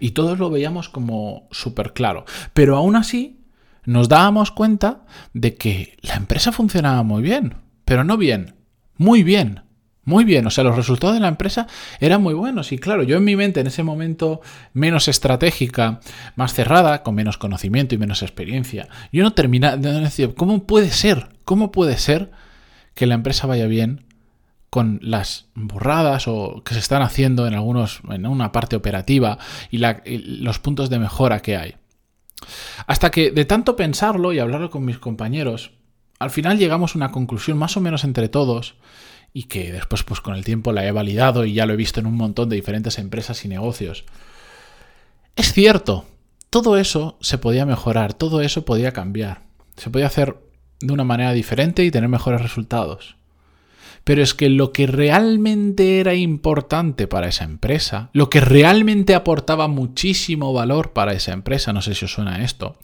y 0.00 0.12
todos 0.12 0.38
lo 0.38 0.50
veíamos 0.50 0.88
como 0.88 1.48
súper 1.50 1.92
claro. 1.92 2.24
Pero 2.54 2.76
aún 2.76 2.96
así 2.96 3.40
nos 3.84 4.08
dábamos 4.08 4.50
cuenta 4.50 5.04
de 5.32 5.56
que 5.56 5.96
la 6.02 6.14
empresa 6.14 6.52
funcionaba 6.52 7.02
muy 7.02 7.22
bien, 7.22 7.54
pero 7.84 8.04
no 8.04 8.16
bien, 8.16 8.54
muy 8.96 9.22
bien 9.22 9.62
muy 10.08 10.24
bien, 10.24 10.46
o 10.46 10.50
sea, 10.50 10.64
los 10.64 10.74
resultados 10.74 11.14
de 11.14 11.20
la 11.20 11.28
empresa 11.28 11.66
eran 12.00 12.22
muy 12.22 12.32
buenos 12.32 12.72
y 12.72 12.78
claro, 12.78 13.02
yo 13.02 13.18
en 13.18 13.24
mi 13.24 13.36
mente 13.36 13.60
en 13.60 13.66
ese 13.66 13.82
momento 13.82 14.40
menos 14.72 15.06
estratégica, 15.06 16.00
más 16.34 16.54
cerrada, 16.54 17.02
con 17.02 17.14
menos 17.14 17.36
conocimiento 17.36 17.94
y 17.94 17.98
menos 17.98 18.22
experiencia, 18.22 18.88
yo 19.12 19.22
no 19.22 19.34
terminaba 19.34 19.76
de 19.76 20.00
decir, 20.00 20.34
¿cómo 20.34 20.64
puede 20.64 20.88
ser? 20.92 21.28
¿Cómo 21.44 21.72
puede 21.72 21.98
ser 21.98 22.30
que 22.94 23.04
la 23.04 23.16
empresa 23.16 23.46
vaya 23.46 23.66
bien 23.66 24.06
con 24.70 24.98
las 25.02 25.48
burradas 25.54 26.26
o 26.26 26.62
que 26.64 26.72
se 26.72 26.80
están 26.80 27.02
haciendo 27.02 27.46
en 27.46 27.52
algunos 27.52 28.00
en 28.08 28.26
una 28.26 28.50
parte 28.50 28.76
operativa 28.76 29.36
y 29.70 29.76
los 29.76 30.58
puntos 30.58 30.88
de 30.88 30.98
mejora 30.98 31.40
que 31.40 31.58
hay? 31.58 31.76
Hasta 32.86 33.10
que 33.10 33.30
de 33.30 33.44
tanto 33.44 33.76
pensarlo 33.76 34.32
y 34.32 34.38
hablarlo 34.38 34.70
con 34.70 34.86
mis 34.86 34.98
compañeros, 34.98 35.72
al 36.18 36.30
final 36.30 36.56
llegamos 36.56 36.94
a 36.94 36.98
una 36.98 37.12
conclusión 37.12 37.58
más 37.58 37.76
o 37.76 37.82
menos 37.82 38.04
entre 38.04 38.30
todos 38.30 38.76
y 39.32 39.44
que 39.44 39.72
después 39.72 40.02
pues 40.02 40.20
con 40.20 40.34
el 40.34 40.44
tiempo 40.44 40.72
la 40.72 40.86
he 40.86 40.92
validado 40.92 41.44
y 41.44 41.52
ya 41.52 41.66
lo 41.66 41.74
he 41.74 41.76
visto 41.76 42.00
en 42.00 42.06
un 42.06 42.16
montón 42.16 42.48
de 42.48 42.56
diferentes 42.56 42.98
empresas 42.98 43.44
y 43.44 43.48
negocios. 43.48 44.04
Es 45.36 45.52
cierto, 45.52 46.06
todo 46.50 46.78
eso 46.78 47.18
se 47.20 47.38
podía 47.38 47.66
mejorar, 47.66 48.14
todo 48.14 48.40
eso 48.40 48.64
podía 48.64 48.92
cambiar, 48.92 49.42
se 49.76 49.90
podía 49.90 50.06
hacer 50.06 50.36
de 50.80 50.92
una 50.92 51.04
manera 51.04 51.32
diferente 51.32 51.84
y 51.84 51.90
tener 51.90 52.08
mejores 52.08 52.40
resultados. 52.40 53.16
Pero 54.04 54.22
es 54.22 54.32
que 54.32 54.48
lo 54.48 54.72
que 54.72 54.86
realmente 54.86 56.00
era 56.00 56.14
importante 56.14 57.06
para 57.06 57.28
esa 57.28 57.44
empresa, 57.44 58.10
lo 58.12 58.30
que 58.30 58.40
realmente 58.40 59.14
aportaba 59.14 59.68
muchísimo 59.68 60.52
valor 60.52 60.92
para 60.92 61.12
esa 61.12 61.32
empresa, 61.32 61.72
no 61.72 61.82
sé 61.82 61.94
si 61.94 62.06
os 62.06 62.12
suena 62.12 62.42
esto, 62.42 62.78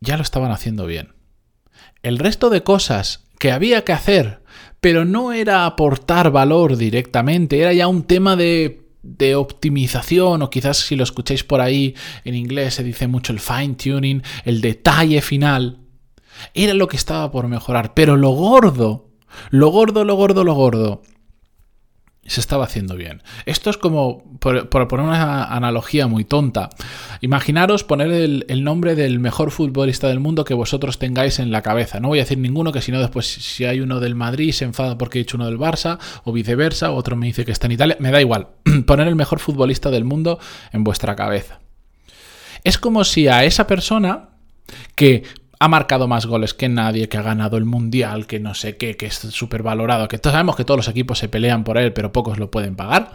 ya 0.00 0.16
lo 0.16 0.22
estaban 0.22 0.52
haciendo 0.52 0.86
bien. 0.86 1.12
El 2.02 2.18
resto 2.18 2.50
de 2.50 2.62
cosas 2.62 3.24
que 3.38 3.52
había 3.52 3.84
que 3.84 3.92
hacer 3.92 4.37
pero 4.80 5.04
no 5.04 5.32
era 5.32 5.66
aportar 5.66 6.30
valor 6.30 6.76
directamente, 6.76 7.60
era 7.60 7.72
ya 7.72 7.88
un 7.88 8.02
tema 8.04 8.36
de 8.36 8.88
de 9.02 9.36
optimización 9.36 10.42
o 10.42 10.50
quizás 10.50 10.78
si 10.78 10.96
lo 10.96 11.04
escucháis 11.04 11.44
por 11.44 11.60
ahí 11.60 11.94
en 12.24 12.34
inglés 12.34 12.74
se 12.74 12.84
dice 12.84 13.06
mucho 13.06 13.32
el 13.32 13.40
fine 13.40 13.74
tuning, 13.74 14.22
el 14.44 14.60
detalle 14.60 15.22
final, 15.22 15.78
era 16.54 16.74
lo 16.74 16.88
que 16.88 16.96
estaba 16.96 17.30
por 17.30 17.48
mejorar, 17.48 17.94
pero 17.94 18.16
lo 18.16 18.30
gordo, 18.30 19.08
lo 19.50 19.68
gordo, 19.68 20.04
lo 20.04 20.14
gordo, 20.14 20.44
lo 20.44 20.54
gordo 20.54 21.02
se 22.28 22.40
estaba 22.40 22.64
haciendo 22.64 22.96
bien. 22.96 23.22
Esto 23.46 23.70
es 23.70 23.76
como, 23.76 24.22
por, 24.38 24.68
poner 24.68 25.06
una 25.06 25.44
analogía 25.44 26.06
muy 26.06 26.24
tonta, 26.24 26.70
imaginaros 27.20 27.84
poner 27.84 28.12
el, 28.12 28.64
nombre 28.64 28.94
del 28.94 29.18
mejor 29.18 29.50
futbolista 29.50 30.08
del 30.08 30.20
mundo 30.20 30.44
que 30.44 30.54
vosotros 30.54 30.98
tengáis 30.98 31.38
en 31.38 31.50
la 31.50 31.62
cabeza. 31.62 32.00
No 32.00 32.08
voy 32.08 32.18
a 32.18 32.22
decir 32.22 32.38
ninguno, 32.38 32.72
que 32.72 32.82
si 32.82 32.92
no 32.92 33.00
después 33.00 33.26
si 33.26 33.64
hay 33.64 33.80
uno 33.80 34.00
del 34.00 34.14
Madrid 34.14 34.52
se 34.52 34.64
enfada 34.64 34.98
porque 34.98 35.18
he 35.18 35.22
dicho 35.22 35.36
uno 35.36 35.46
del 35.46 35.58
Barça, 35.58 35.98
o 36.24 36.32
viceversa, 36.32 36.90
otro 36.90 37.16
me 37.16 37.26
dice 37.26 37.44
que 37.44 37.52
está 37.52 37.66
en 37.66 37.72
Italia, 37.72 37.96
me 38.00 38.10
da 38.10 38.20
igual. 38.20 38.48
poner 38.86 39.08
el 39.08 39.16
mejor 39.16 39.40
futbolista 39.40 39.90
del 39.90 40.04
mundo 40.04 40.38
en 40.72 40.84
vuestra 40.84 41.16
cabeza. 41.16 41.60
Es 42.64 42.78
como 42.78 43.04
si 43.04 43.28
a 43.28 43.44
esa 43.44 43.66
persona 43.66 44.30
que 44.94 45.24
ha 45.60 45.68
marcado 45.68 46.08
más 46.08 46.26
goles 46.26 46.54
que 46.54 46.68
nadie, 46.68 47.08
que 47.08 47.18
ha 47.18 47.22
ganado 47.22 47.56
el 47.56 47.64
mundial, 47.64 48.26
que 48.26 48.38
no 48.38 48.54
sé 48.54 48.76
qué, 48.76 48.96
que 48.96 49.06
es 49.06 49.14
súper 49.14 49.62
valorado, 49.62 50.08
que 50.08 50.18
todos 50.18 50.32
sabemos 50.32 50.56
que 50.56 50.64
todos 50.64 50.78
los 50.78 50.88
equipos 50.88 51.18
se 51.18 51.28
pelean 51.28 51.64
por 51.64 51.78
él, 51.78 51.92
pero 51.92 52.12
pocos 52.12 52.38
lo 52.38 52.50
pueden 52.50 52.76
pagar. 52.76 53.14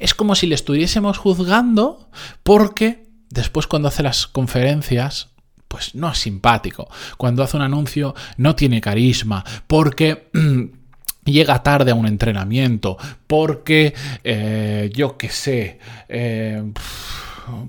Es 0.00 0.14
como 0.14 0.34
si 0.34 0.46
le 0.46 0.54
estuviésemos 0.54 1.18
juzgando 1.18 2.08
porque 2.42 3.06
después 3.30 3.66
cuando 3.66 3.88
hace 3.88 4.02
las 4.02 4.26
conferencias, 4.26 5.30
pues 5.68 5.94
no 5.94 6.10
es 6.10 6.18
simpático. 6.18 6.88
Cuando 7.16 7.42
hace 7.42 7.56
un 7.56 7.62
anuncio 7.62 8.14
no 8.36 8.54
tiene 8.54 8.80
carisma, 8.80 9.44
porque... 9.66 10.30
llega 11.24 11.62
tarde 11.62 11.90
a 11.90 11.94
un 11.94 12.06
entrenamiento, 12.06 12.98
porque, 13.26 13.94
eh, 14.22 14.90
yo 14.92 15.16
qué 15.16 15.30
sé, 15.30 15.78
eh, 16.06 16.62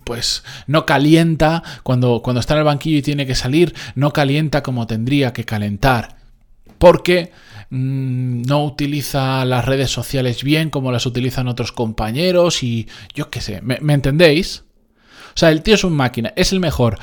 pues 0.04 0.44
no 0.68 0.86
calienta 0.86 1.64
cuando, 1.84 2.22
cuando 2.22 2.40
está 2.40 2.54
en 2.54 2.60
el 2.60 2.66
banquillo 2.66 2.98
y 2.98 3.02
tiene 3.02 3.26
que 3.26 3.36
salir, 3.36 3.74
no 3.96 4.12
calienta 4.12 4.64
como 4.64 4.88
tendría 4.88 5.34
que 5.34 5.46
calentar. 5.46 6.18
Porque 6.78 7.32
mm, 7.70 8.44
no 8.44 8.66
utiliza 8.66 9.46
las 9.46 9.66
redes 9.66 9.92
sociales 9.92 10.44
bien 10.44 10.70
como 10.70 10.92
las 10.92 11.06
utilizan 11.06 11.48
otros 11.48 11.72
compañeros 11.72 12.64
y 12.64 12.88
yo 13.14 13.30
qué 13.30 13.42
sé, 13.42 13.62
¿me, 13.62 13.94
entendéis? 13.94 14.64
O 15.30 15.38
sea, 15.38 15.52
el 15.52 15.62
tío 15.64 15.76
es 15.76 15.84
un 15.84 15.94
máquina, 15.94 16.32
es 16.36 16.54
el 16.54 16.60
mejor, 16.60 16.98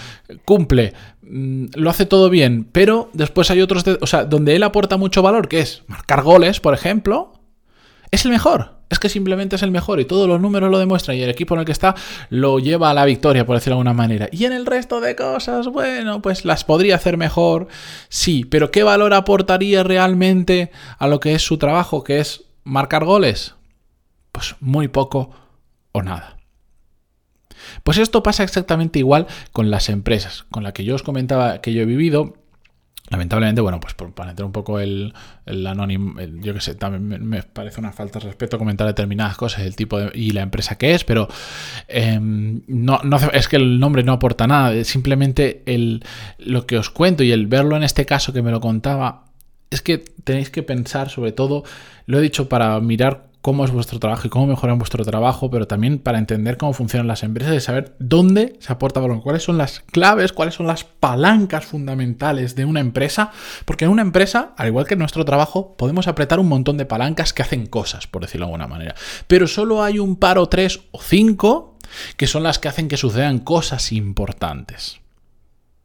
cumple, 0.44 0.94
mm, 1.22 1.66
lo 1.74 1.90
hace 1.90 2.06
todo 2.06 2.30
bien, 2.30 2.66
pero 2.70 3.10
después 3.12 3.50
hay 3.50 3.60
otros, 3.60 3.84
o 4.00 4.06
sea, 4.06 4.24
donde 4.24 4.56
él 4.56 4.62
aporta 4.62 4.96
mucho 4.96 5.22
valor, 5.22 5.48
que 5.48 5.60
es 5.60 5.82
marcar 5.86 6.22
goles, 6.22 6.60
por 6.60 6.74
ejemplo, 6.74 7.41
es 8.12 8.24
el 8.24 8.30
mejor 8.30 8.82
es 8.92 8.98
que 8.98 9.08
simplemente 9.08 9.56
es 9.56 9.62
el 9.62 9.70
mejor 9.70 10.00
y 10.00 10.04
todos 10.04 10.28
los 10.28 10.38
números 10.38 10.70
lo 10.70 10.78
demuestran 10.78 11.16
y 11.16 11.22
el 11.22 11.30
equipo 11.30 11.54
en 11.54 11.60
el 11.60 11.66
que 11.66 11.72
está 11.72 11.94
lo 12.28 12.58
lleva 12.58 12.90
a 12.90 12.94
la 12.94 13.06
victoria, 13.06 13.46
por 13.46 13.56
decirlo 13.56 13.76
de 13.76 13.80
alguna 13.80 13.94
manera. 13.94 14.28
Y 14.30 14.44
en 14.44 14.52
el 14.52 14.66
resto 14.66 15.00
de 15.00 15.16
cosas, 15.16 15.66
bueno, 15.68 16.20
pues 16.20 16.44
las 16.44 16.62
podría 16.62 16.96
hacer 16.96 17.16
mejor, 17.16 17.68
sí, 18.10 18.44
pero 18.44 18.70
¿qué 18.70 18.82
valor 18.82 19.14
aportaría 19.14 19.82
realmente 19.82 20.70
a 20.98 21.08
lo 21.08 21.20
que 21.20 21.34
es 21.34 21.42
su 21.42 21.56
trabajo, 21.56 22.04
que 22.04 22.20
es 22.20 22.44
marcar 22.64 23.06
goles? 23.06 23.54
Pues 24.30 24.56
muy 24.60 24.88
poco 24.88 25.30
o 25.92 26.02
nada. 26.02 26.36
Pues 27.84 27.96
esto 27.96 28.22
pasa 28.22 28.44
exactamente 28.44 28.98
igual 28.98 29.26
con 29.52 29.70
las 29.70 29.88
empresas, 29.88 30.44
con 30.50 30.64
la 30.64 30.72
que 30.72 30.84
yo 30.84 30.96
os 30.96 31.02
comentaba 31.02 31.62
que 31.62 31.72
yo 31.72 31.80
he 31.80 31.86
vivido 31.86 32.34
Lamentablemente, 33.12 33.60
bueno, 33.60 33.78
pues 33.78 33.92
para 33.92 34.30
entrar 34.30 34.46
un 34.46 34.52
poco 34.52 34.80
el, 34.80 35.12
anónimo, 35.46 36.18
yo 36.40 36.54
que 36.54 36.62
sé, 36.62 36.74
también 36.74 37.28
me, 37.28 37.42
parece 37.42 37.78
una 37.78 37.92
falta 37.92 38.18
de 38.18 38.24
respeto 38.24 38.56
comentar 38.56 38.86
determinadas 38.86 39.36
cosas, 39.36 39.64
el 39.64 39.76
tipo 39.76 39.98
y 40.14 40.30
la 40.30 40.40
empresa 40.40 40.78
que 40.78 40.94
es, 40.94 41.04
pero 41.04 41.28
em, 41.88 42.62
no, 42.68 43.02
es 43.34 43.48
que 43.48 43.56
el 43.56 43.78
nombre 43.78 44.02
no 44.02 44.12
aporta 44.14 44.46
nada, 44.46 44.82
simplemente 44.84 45.62
el, 45.66 46.02
lo 46.38 46.66
que 46.66 46.78
os 46.78 46.88
cuento 46.88 47.22
y 47.22 47.32
el 47.32 47.48
verlo 47.48 47.76
en 47.76 47.82
este 47.82 48.06
caso 48.06 48.32
que 48.32 48.40
me 48.40 48.50
lo 48.50 48.62
contaba, 48.62 49.26
es 49.68 49.82
que 49.82 49.98
tenéis 49.98 50.48
que 50.48 50.62
pensar 50.62 51.10
sobre 51.10 51.32
todo, 51.32 51.64
lo 52.06 52.18
he 52.18 52.22
dicho 52.22 52.48
para 52.48 52.80
mirar 52.80 53.31
cómo 53.42 53.64
es 53.64 53.72
vuestro 53.72 53.98
trabajo 53.98 54.26
y 54.26 54.30
cómo 54.30 54.46
mejorar 54.46 54.78
vuestro 54.78 55.04
trabajo, 55.04 55.50
pero 55.50 55.66
también 55.66 55.98
para 55.98 56.18
entender 56.18 56.56
cómo 56.56 56.72
funcionan 56.72 57.08
las 57.08 57.24
empresas 57.24 57.54
y 57.56 57.60
saber 57.60 57.96
dónde 57.98 58.56
se 58.60 58.72
aporta 58.72 59.00
valor, 59.00 59.20
cuáles 59.20 59.42
son 59.42 59.58
las 59.58 59.80
claves, 59.80 60.32
cuáles 60.32 60.54
son 60.54 60.68
las 60.68 60.84
palancas 60.84 61.66
fundamentales 61.66 62.54
de 62.54 62.64
una 62.64 62.78
empresa, 62.78 63.32
porque 63.64 63.84
en 63.84 63.90
una 63.90 64.02
empresa, 64.02 64.54
al 64.56 64.68
igual 64.68 64.86
que 64.86 64.94
en 64.94 65.00
nuestro 65.00 65.24
trabajo, 65.24 65.76
podemos 65.76 66.06
apretar 66.06 66.38
un 66.38 66.48
montón 66.48 66.76
de 66.76 66.86
palancas 66.86 67.32
que 67.32 67.42
hacen 67.42 67.66
cosas, 67.66 68.06
por 68.06 68.22
decirlo 68.22 68.46
de 68.46 68.52
alguna 68.52 68.68
manera, 68.68 68.94
pero 69.26 69.48
solo 69.48 69.82
hay 69.82 69.98
un 69.98 70.16
par 70.16 70.38
o 70.38 70.48
tres 70.48 70.80
o 70.92 71.02
cinco 71.02 71.76
que 72.16 72.28
son 72.28 72.44
las 72.44 72.60
que 72.60 72.68
hacen 72.68 72.86
que 72.86 72.96
sucedan 72.96 73.40
cosas 73.40 73.90
importantes. 73.90 75.00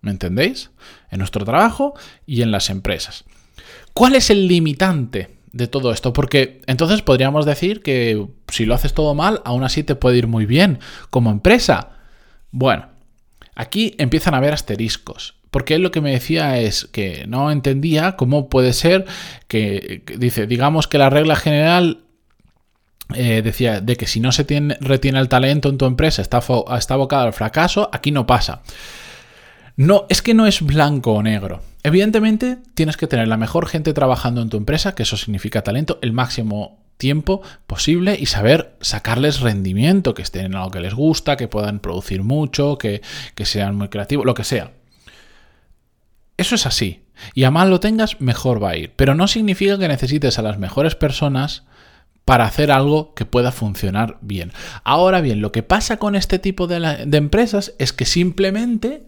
¿Me 0.02 0.12
entendéis? 0.12 0.70
En 1.10 1.20
nuestro 1.20 1.44
trabajo 1.44 1.96
y 2.28 2.44
en 2.44 2.52
las 2.52 2.70
empresas. 2.70 3.26
¿Cuál 3.94 4.14
es 4.16 4.30
el 4.30 4.48
limitante 4.48 5.37
de 5.58 5.68
todo 5.68 5.92
esto, 5.92 6.14
porque 6.14 6.62
entonces 6.68 7.02
podríamos 7.02 7.46
decir 7.46 7.82
que 7.82 8.28
si 8.50 8.66
lo 8.66 8.76
haces 8.76 8.94
todo 8.94 9.16
mal, 9.16 9.42
aún 9.44 9.64
así 9.64 9.84
te 9.84 9.96
puede 9.96 10.18
ir 10.18 10.28
muy 10.28 10.46
bien 10.46 10.80
como 11.10 11.32
empresa. 11.32 11.98
Bueno, 12.52 12.88
aquí 13.56 13.96
empiezan 13.98 14.34
a 14.34 14.38
haber 14.38 14.54
asteriscos. 14.54 15.36
Porque 15.50 15.76
él 15.76 15.82
lo 15.82 15.92
que 15.92 16.02
me 16.02 16.12
decía 16.12 16.60
es 16.60 16.86
que 16.86 17.26
no 17.28 17.52
entendía 17.52 18.16
cómo 18.16 18.50
puede 18.50 18.74
ser 18.74 19.06
que, 19.48 20.04
dice, 20.18 20.46
digamos 20.46 20.88
que 20.88 20.98
la 20.98 21.10
regla 21.10 21.36
general 21.36 22.02
eh, 23.16 23.42
decía 23.42 23.80
de 23.82 23.96
que 23.96 24.08
si 24.08 24.20
no 24.20 24.32
se 24.32 24.44
tiene, 24.44 24.78
retiene 24.82 25.20
el 25.20 25.30
talento 25.30 25.70
en 25.70 25.78
tu 25.78 25.86
empresa, 25.86 26.22
está, 26.22 26.44
está 26.78 26.94
abocado 26.94 27.26
al 27.26 27.34
fracaso, 27.34 27.90
aquí 27.94 28.12
no 28.12 28.28
pasa. 28.28 28.62
No, 29.78 30.06
es 30.10 30.22
que 30.22 30.34
no 30.34 30.46
es 30.46 30.62
blanco 30.62 31.14
o 31.14 31.24
negro. 31.24 31.62
Evidentemente, 31.88 32.58
tienes 32.74 32.98
que 32.98 33.08
tener 33.08 33.30
la 33.30 33.38
mejor 33.38 33.66
gente 33.66 33.94
trabajando 33.94 34.42
en 34.42 34.50
tu 34.50 34.58
empresa, 34.58 34.94
que 34.94 35.04
eso 35.04 35.16
significa 35.16 35.62
talento, 35.62 36.00
el 36.02 36.12
máximo 36.12 36.84
tiempo 36.98 37.42
posible 37.66 38.18
y 38.20 38.26
saber 38.26 38.76
sacarles 38.82 39.40
rendimiento, 39.40 40.14
que 40.14 40.22
estén 40.22 40.48
en 40.48 40.56
algo 40.56 40.70
que 40.70 40.82
les 40.82 40.94
gusta, 40.94 41.38
que 41.38 41.48
puedan 41.48 41.80
producir 41.80 42.24
mucho, 42.24 42.78
que, 42.78 43.02
que 43.36 43.46
sean 43.46 43.78
muy 43.78 43.88
creativos, 43.88 44.26
lo 44.26 44.34
que 44.34 44.44
sea. 44.44 44.74
Eso 46.36 46.56
es 46.56 46.66
así. 46.66 47.06
Y 47.34 47.46
a 47.46 47.52
más 47.52 47.70
lo 47.70 47.80
tengas, 47.80 48.20
mejor 48.20 48.62
va 48.62 48.72
a 48.72 48.76
ir. 48.76 48.92
Pero 48.98 49.16
no 49.16 49.30
significa 49.30 49.80
que 49.80 49.88
necesites 49.88 50.38
a 50.38 50.42
las 50.42 50.60
mejores 50.60 50.96
personas 50.96 51.64
para 52.26 52.44
hacer 52.44 52.70
algo 52.70 53.14
que 53.14 53.24
pueda 53.24 53.54
funcionar 53.54 54.18
bien. 54.20 54.52
Ahora 54.84 55.22
bien, 55.22 55.40
lo 55.40 55.54
que 55.54 55.64
pasa 55.64 55.96
con 55.96 56.18
este 56.18 56.38
tipo 56.38 56.68
de, 56.68 57.06
de 57.06 57.18
empresas 57.18 57.76
es 57.80 57.94
que 57.94 58.04
simplemente 58.04 59.08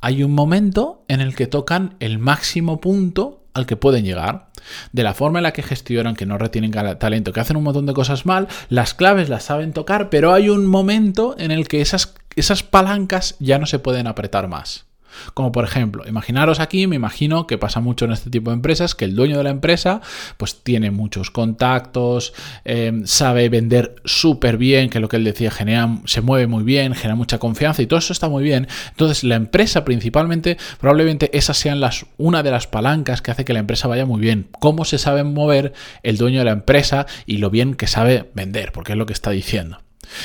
hay 0.00 0.22
un 0.22 0.32
momento 0.32 1.04
en 1.08 1.20
el 1.20 1.34
que 1.34 1.46
tocan 1.46 1.96
el 2.00 2.18
máximo 2.18 2.80
punto 2.80 3.44
al 3.54 3.66
que 3.66 3.76
pueden 3.76 4.04
llegar. 4.04 4.50
De 4.92 5.02
la 5.02 5.14
forma 5.14 5.38
en 5.38 5.44
la 5.44 5.52
que 5.52 5.62
gestionan, 5.62 6.14
que 6.14 6.26
no 6.26 6.38
retienen 6.38 6.72
talento, 6.98 7.32
que 7.32 7.40
hacen 7.40 7.56
un 7.56 7.64
montón 7.64 7.86
de 7.86 7.94
cosas 7.94 8.26
mal, 8.26 8.48
las 8.68 8.94
claves 8.94 9.28
las 9.28 9.44
saben 9.44 9.72
tocar, 9.72 10.10
pero 10.10 10.32
hay 10.32 10.48
un 10.48 10.66
momento 10.66 11.34
en 11.38 11.50
el 11.50 11.66
que 11.66 11.80
esas, 11.80 12.14
esas 12.36 12.62
palancas 12.62 13.36
ya 13.38 13.58
no 13.58 13.66
se 13.66 13.78
pueden 13.78 14.06
apretar 14.06 14.48
más. 14.48 14.89
Como 15.34 15.52
por 15.52 15.64
ejemplo, 15.64 16.04
imaginaros 16.06 16.60
aquí, 16.60 16.86
me 16.86 16.96
imagino 16.96 17.46
que 17.46 17.58
pasa 17.58 17.80
mucho 17.80 18.04
en 18.04 18.12
este 18.12 18.30
tipo 18.30 18.50
de 18.50 18.56
empresas, 18.56 18.94
que 18.94 19.04
el 19.04 19.16
dueño 19.16 19.38
de 19.38 19.44
la 19.44 19.50
empresa 19.50 20.00
pues 20.36 20.62
tiene 20.62 20.90
muchos 20.90 21.30
contactos, 21.30 22.32
em, 22.64 23.06
sabe 23.06 23.48
vender 23.48 23.96
súper 24.04 24.56
bien, 24.56 24.90
que 24.90 25.00
lo 25.00 25.08
que 25.08 25.16
él 25.16 25.24
decía, 25.24 25.50
genera, 25.50 25.98
se 26.04 26.20
mueve 26.20 26.46
muy 26.46 26.64
bien, 26.64 26.94
genera 26.94 27.14
mucha 27.14 27.38
confianza 27.38 27.82
y 27.82 27.86
todo 27.86 27.98
eso 27.98 28.12
está 28.12 28.28
muy 28.28 28.42
bien. 28.42 28.68
Entonces 28.90 29.24
la 29.24 29.36
empresa 29.36 29.84
principalmente, 29.84 30.56
probablemente 30.80 31.36
esas 31.36 31.56
sean 31.56 31.80
las, 31.80 32.06
una 32.16 32.42
de 32.42 32.50
las 32.50 32.66
palancas 32.66 33.22
que 33.22 33.30
hace 33.30 33.44
que 33.44 33.52
la 33.52 33.60
empresa 33.60 33.88
vaya 33.88 34.06
muy 34.06 34.20
bien. 34.20 34.48
Cómo 34.60 34.84
se 34.84 34.98
sabe 34.98 35.24
mover 35.24 35.72
el 36.02 36.16
dueño 36.16 36.38
de 36.38 36.44
la 36.44 36.52
empresa 36.52 37.06
y 37.26 37.38
lo 37.38 37.50
bien 37.50 37.74
que 37.74 37.86
sabe 37.86 38.30
vender, 38.34 38.72
porque 38.72 38.92
es 38.92 38.98
lo 38.98 39.06
que 39.06 39.12
está 39.12 39.30
diciendo. 39.30 39.80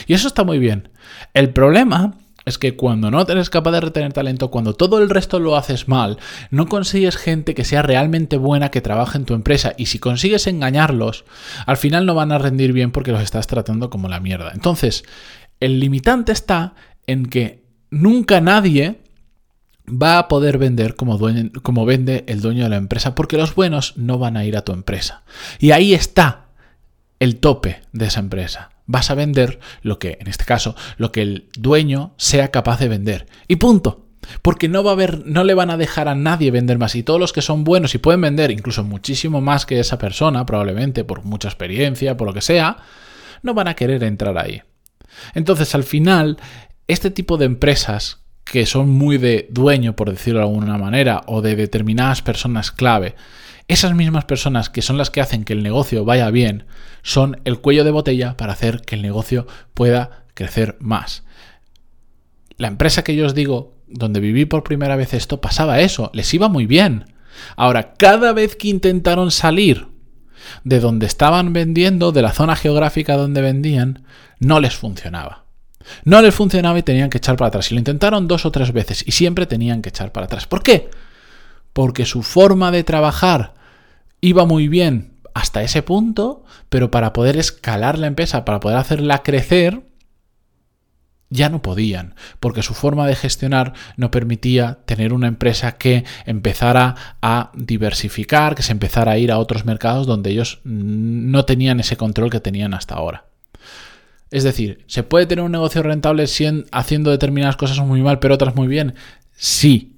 Y 0.07 0.13
eso 0.13 0.27
está 0.27 0.43
muy 0.43 0.59
bien. 0.59 0.89
El 1.33 1.51
problema 1.51 2.15
es 2.45 2.59
que 2.59 2.75
cuando 2.75 3.09
no 3.09 3.21
eres 3.21 3.49
capaz 3.49 3.71
de 3.71 3.81
retener 3.81 4.13
talento, 4.13 4.51
cuando 4.51 4.75
todo 4.75 4.99
el 4.99 5.09
resto 5.09 5.39
lo 5.39 5.57
haces 5.57 5.87
mal, 5.87 6.19
no 6.51 6.67
consigues 6.67 7.17
gente 7.17 7.55
que 7.55 7.65
sea 7.65 7.81
realmente 7.81 8.37
buena 8.37 8.69
que 8.69 8.81
trabaje 8.81 9.17
en 9.17 9.25
tu 9.25 9.33
empresa. 9.33 9.73
Y 9.77 9.87
si 9.87 9.97
consigues 9.97 10.45
engañarlos, 10.45 11.25
al 11.65 11.77
final 11.77 12.05
no 12.05 12.13
van 12.13 12.31
a 12.31 12.37
rendir 12.37 12.71
bien 12.71 12.91
porque 12.91 13.11
los 13.11 13.23
estás 13.23 13.47
tratando 13.47 13.89
como 13.89 14.09
la 14.09 14.19
mierda. 14.19 14.51
Entonces, 14.53 15.03
el 15.59 15.79
limitante 15.79 16.31
está 16.31 16.75
en 17.07 17.25
que 17.25 17.65
nunca 17.89 18.39
nadie 18.41 18.99
va 19.87 20.19
a 20.19 20.27
poder 20.27 20.59
vender 20.59 20.95
como, 20.95 21.19
como 21.63 21.85
vende 21.85 22.25
el 22.27 22.41
dueño 22.41 22.63
de 22.63 22.69
la 22.69 22.77
empresa 22.77 23.15
porque 23.15 23.37
los 23.37 23.55
buenos 23.55 23.97
no 23.97 24.19
van 24.19 24.37
a 24.37 24.45
ir 24.45 24.55
a 24.55 24.63
tu 24.63 24.71
empresa. 24.71 25.23
Y 25.59 25.71
ahí 25.71 25.95
está 25.95 26.45
el 27.19 27.37
tope 27.37 27.81
de 27.91 28.05
esa 28.05 28.19
empresa 28.19 28.74
vas 28.85 29.09
a 29.11 29.15
vender 29.15 29.59
lo 29.81 29.99
que, 29.99 30.17
en 30.19 30.27
este 30.27 30.45
caso, 30.45 30.75
lo 30.97 31.11
que 31.11 31.21
el 31.21 31.49
dueño 31.57 32.13
sea 32.17 32.51
capaz 32.51 32.79
de 32.79 32.87
vender. 32.87 33.27
Y 33.47 33.57
punto. 33.57 34.01
Porque 34.41 34.67
no 34.67 34.83
va 34.83 34.89
a 34.91 34.93
haber, 34.93 35.25
no 35.27 35.43
le 35.43 35.53
van 35.53 35.69
a 35.69 35.77
dejar 35.77 36.07
a 36.07 36.15
nadie 36.15 36.49
vender 36.49 36.79
más. 36.79 36.95
Y 36.95 37.03
todos 37.03 37.19
los 37.19 37.31
que 37.31 37.43
son 37.43 37.63
buenos 37.63 37.93
y 37.93 37.99
pueden 37.99 38.21
vender 38.21 38.49
incluso 38.49 38.83
muchísimo 38.83 39.39
más 39.39 39.67
que 39.67 39.79
esa 39.79 39.99
persona, 39.99 40.45
probablemente 40.47 41.03
por 41.03 41.23
mucha 41.23 41.47
experiencia, 41.47 42.17
por 42.17 42.27
lo 42.27 42.33
que 42.33 42.41
sea, 42.41 42.77
no 43.43 43.53
van 43.53 43.67
a 43.67 43.75
querer 43.75 44.03
entrar 44.03 44.35
ahí. 44.37 44.63
Entonces, 45.35 45.75
al 45.75 45.83
final, 45.83 46.37
este 46.87 47.11
tipo 47.11 47.37
de 47.37 47.45
empresas 47.45 48.25
que 48.43 48.65
son 48.65 48.89
muy 48.89 49.17
de 49.17 49.47
dueño, 49.51 49.95
por 49.95 50.09
decirlo 50.09 50.39
de 50.39 50.45
alguna 50.45 50.77
manera, 50.77 51.23
o 51.27 51.41
de 51.41 51.55
determinadas 51.55 52.21
personas 52.21 52.71
clave, 52.71 53.15
esas 53.67 53.95
mismas 53.95 54.25
personas 54.25 54.69
que 54.69 54.81
son 54.81 54.97
las 54.97 55.09
que 55.09 55.21
hacen 55.21 55.43
que 55.43 55.53
el 55.53 55.63
negocio 55.63 56.05
vaya 56.05 56.29
bien, 56.29 56.65
son 57.01 57.41
el 57.45 57.59
cuello 57.59 57.83
de 57.83 57.91
botella 57.91 58.37
para 58.37 58.53
hacer 58.53 58.81
que 58.81 58.95
el 58.95 59.01
negocio 59.01 59.47
pueda 59.73 60.25
crecer 60.33 60.77
más. 60.79 61.23
La 62.57 62.67
empresa 62.67 63.03
que 63.03 63.15
yo 63.15 63.25
os 63.25 63.35
digo, 63.35 63.75
donde 63.87 64.19
viví 64.19 64.45
por 64.45 64.63
primera 64.63 64.95
vez 64.95 65.13
esto, 65.13 65.41
pasaba 65.41 65.79
eso, 65.79 66.11
les 66.13 66.33
iba 66.33 66.47
muy 66.47 66.65
bien. 66.65 67.05
Ahora, 67.55 67.93
cada 67.93 68.33
vez 68.33 68.55
que 68.55 68.67
intentaron 68.67 69.31
salir 69.31 69.87
de 70.63 70.79
donde 70.79 71.07
estaban 71.07 71.53
vendiendo, 71.53 72.11
de 72.11 72.21
la 72.21 72.31
zona 72.31 72.55
geográfica 72.55 73.17
donde 73.17 73.41
vendían, 73.41 74.05
no 74.39 74.59
les 74.59 74.75
funcionaba. 74.75 75.45
No 76.03 76.21
les 76.21 76.33
funcionaba 76.33 76.79
y 76.79 76.83
tenían 76.83 77.09
que 77.09 77.17
echar 77.17 77.35
para 77.35 77.49
atrás. 77.49 77.71
Y 77.71 77.75
lo 77.75 77.79
intentaron 77.79 78.27
dos 78.27 78.45
o 78.45 78.51
tres 78.51 78.71
veces 78.71 79.03
y 79.05 79.11
siempre 79.11 79.45
tenían 79.47 79.81
que 79.81 79.89
echar 79.89 80.11
para 80.11 80.25
atrás. 80.25 80.47
¿Por 80.47 80.63
qué? 80.63 80.89
Porque 81.73 82.05
su 82.05 82.23
forma 82.23 82.71
de 82.71 82.83
trabajar 82.83 83.54
iba 84.25 84.45
muy 84.45 84.67
bien 84.67 85.13
hasta 85.33 85.61
ese 85.61 85.81
punto, 85.83 86.43
pero 86.69 86.89
para 86.89 87.13
poder 87.13 87.37
escalar 87.37 87.99
la 87.99 88.07
empresa, 88.07 88.45
para 88.45 88.59
poder 88.59 88.77
hacerla 88.77 89.21
crecer, 89.21 89.83
ya 91.29 91.49
no 91.49 91.61
podían, 91.61 92.15
porque 92.39 92.63
su 92.63 92.73
forma 92.73 93.05
de 93.07 93.15
gestionar 93.15 93.73
no 93.97 94.11
permitía 94.11 94.79
tener 94.85 95.11
una 95.13 95.27
empresa 95.27 95.73
que 95.73 96.05
empezara 96.25 96.95
a 97.21 97.51
diversificar, 97.53 98.55
que 98.55 98.63
se 98.63 98.71
empezara 98.71 99.11
a 99.11 99.17
ir 99.17 99.31
a 99.31 99.37
otros 99.37 99.65
mercados 99.65 100.07
donde 100.07 100.31
ellos 100.31 100.61
no 100.63 101.45
tenían 101.45 101.79
ese 101.79 101.97
control 101.97 102.29
que 102.29 102.39
tenían 102.39 102.73
hasta 102.73 102.95
ahora. 102.95 103.25
Es 104.31 104.43
decir, 104.43 104.83
¿se 104.87 105.03
puede 105.03 105.25
tener 105.25 105.45
un 105.45 105.51
negocio 105.51 105.83
rentable 105.83 106.25
haciendo 106.71 107.11
determinadas 107.11 107.57
cosas 107.57 107.79
muy 107.79 108.01
mal, 108.01 108.19
pero 108.19 108.35
otras 108.35 108.55
muy 108.55 108.67
bien? 108.67 108.95
Sí. 109.35 109.91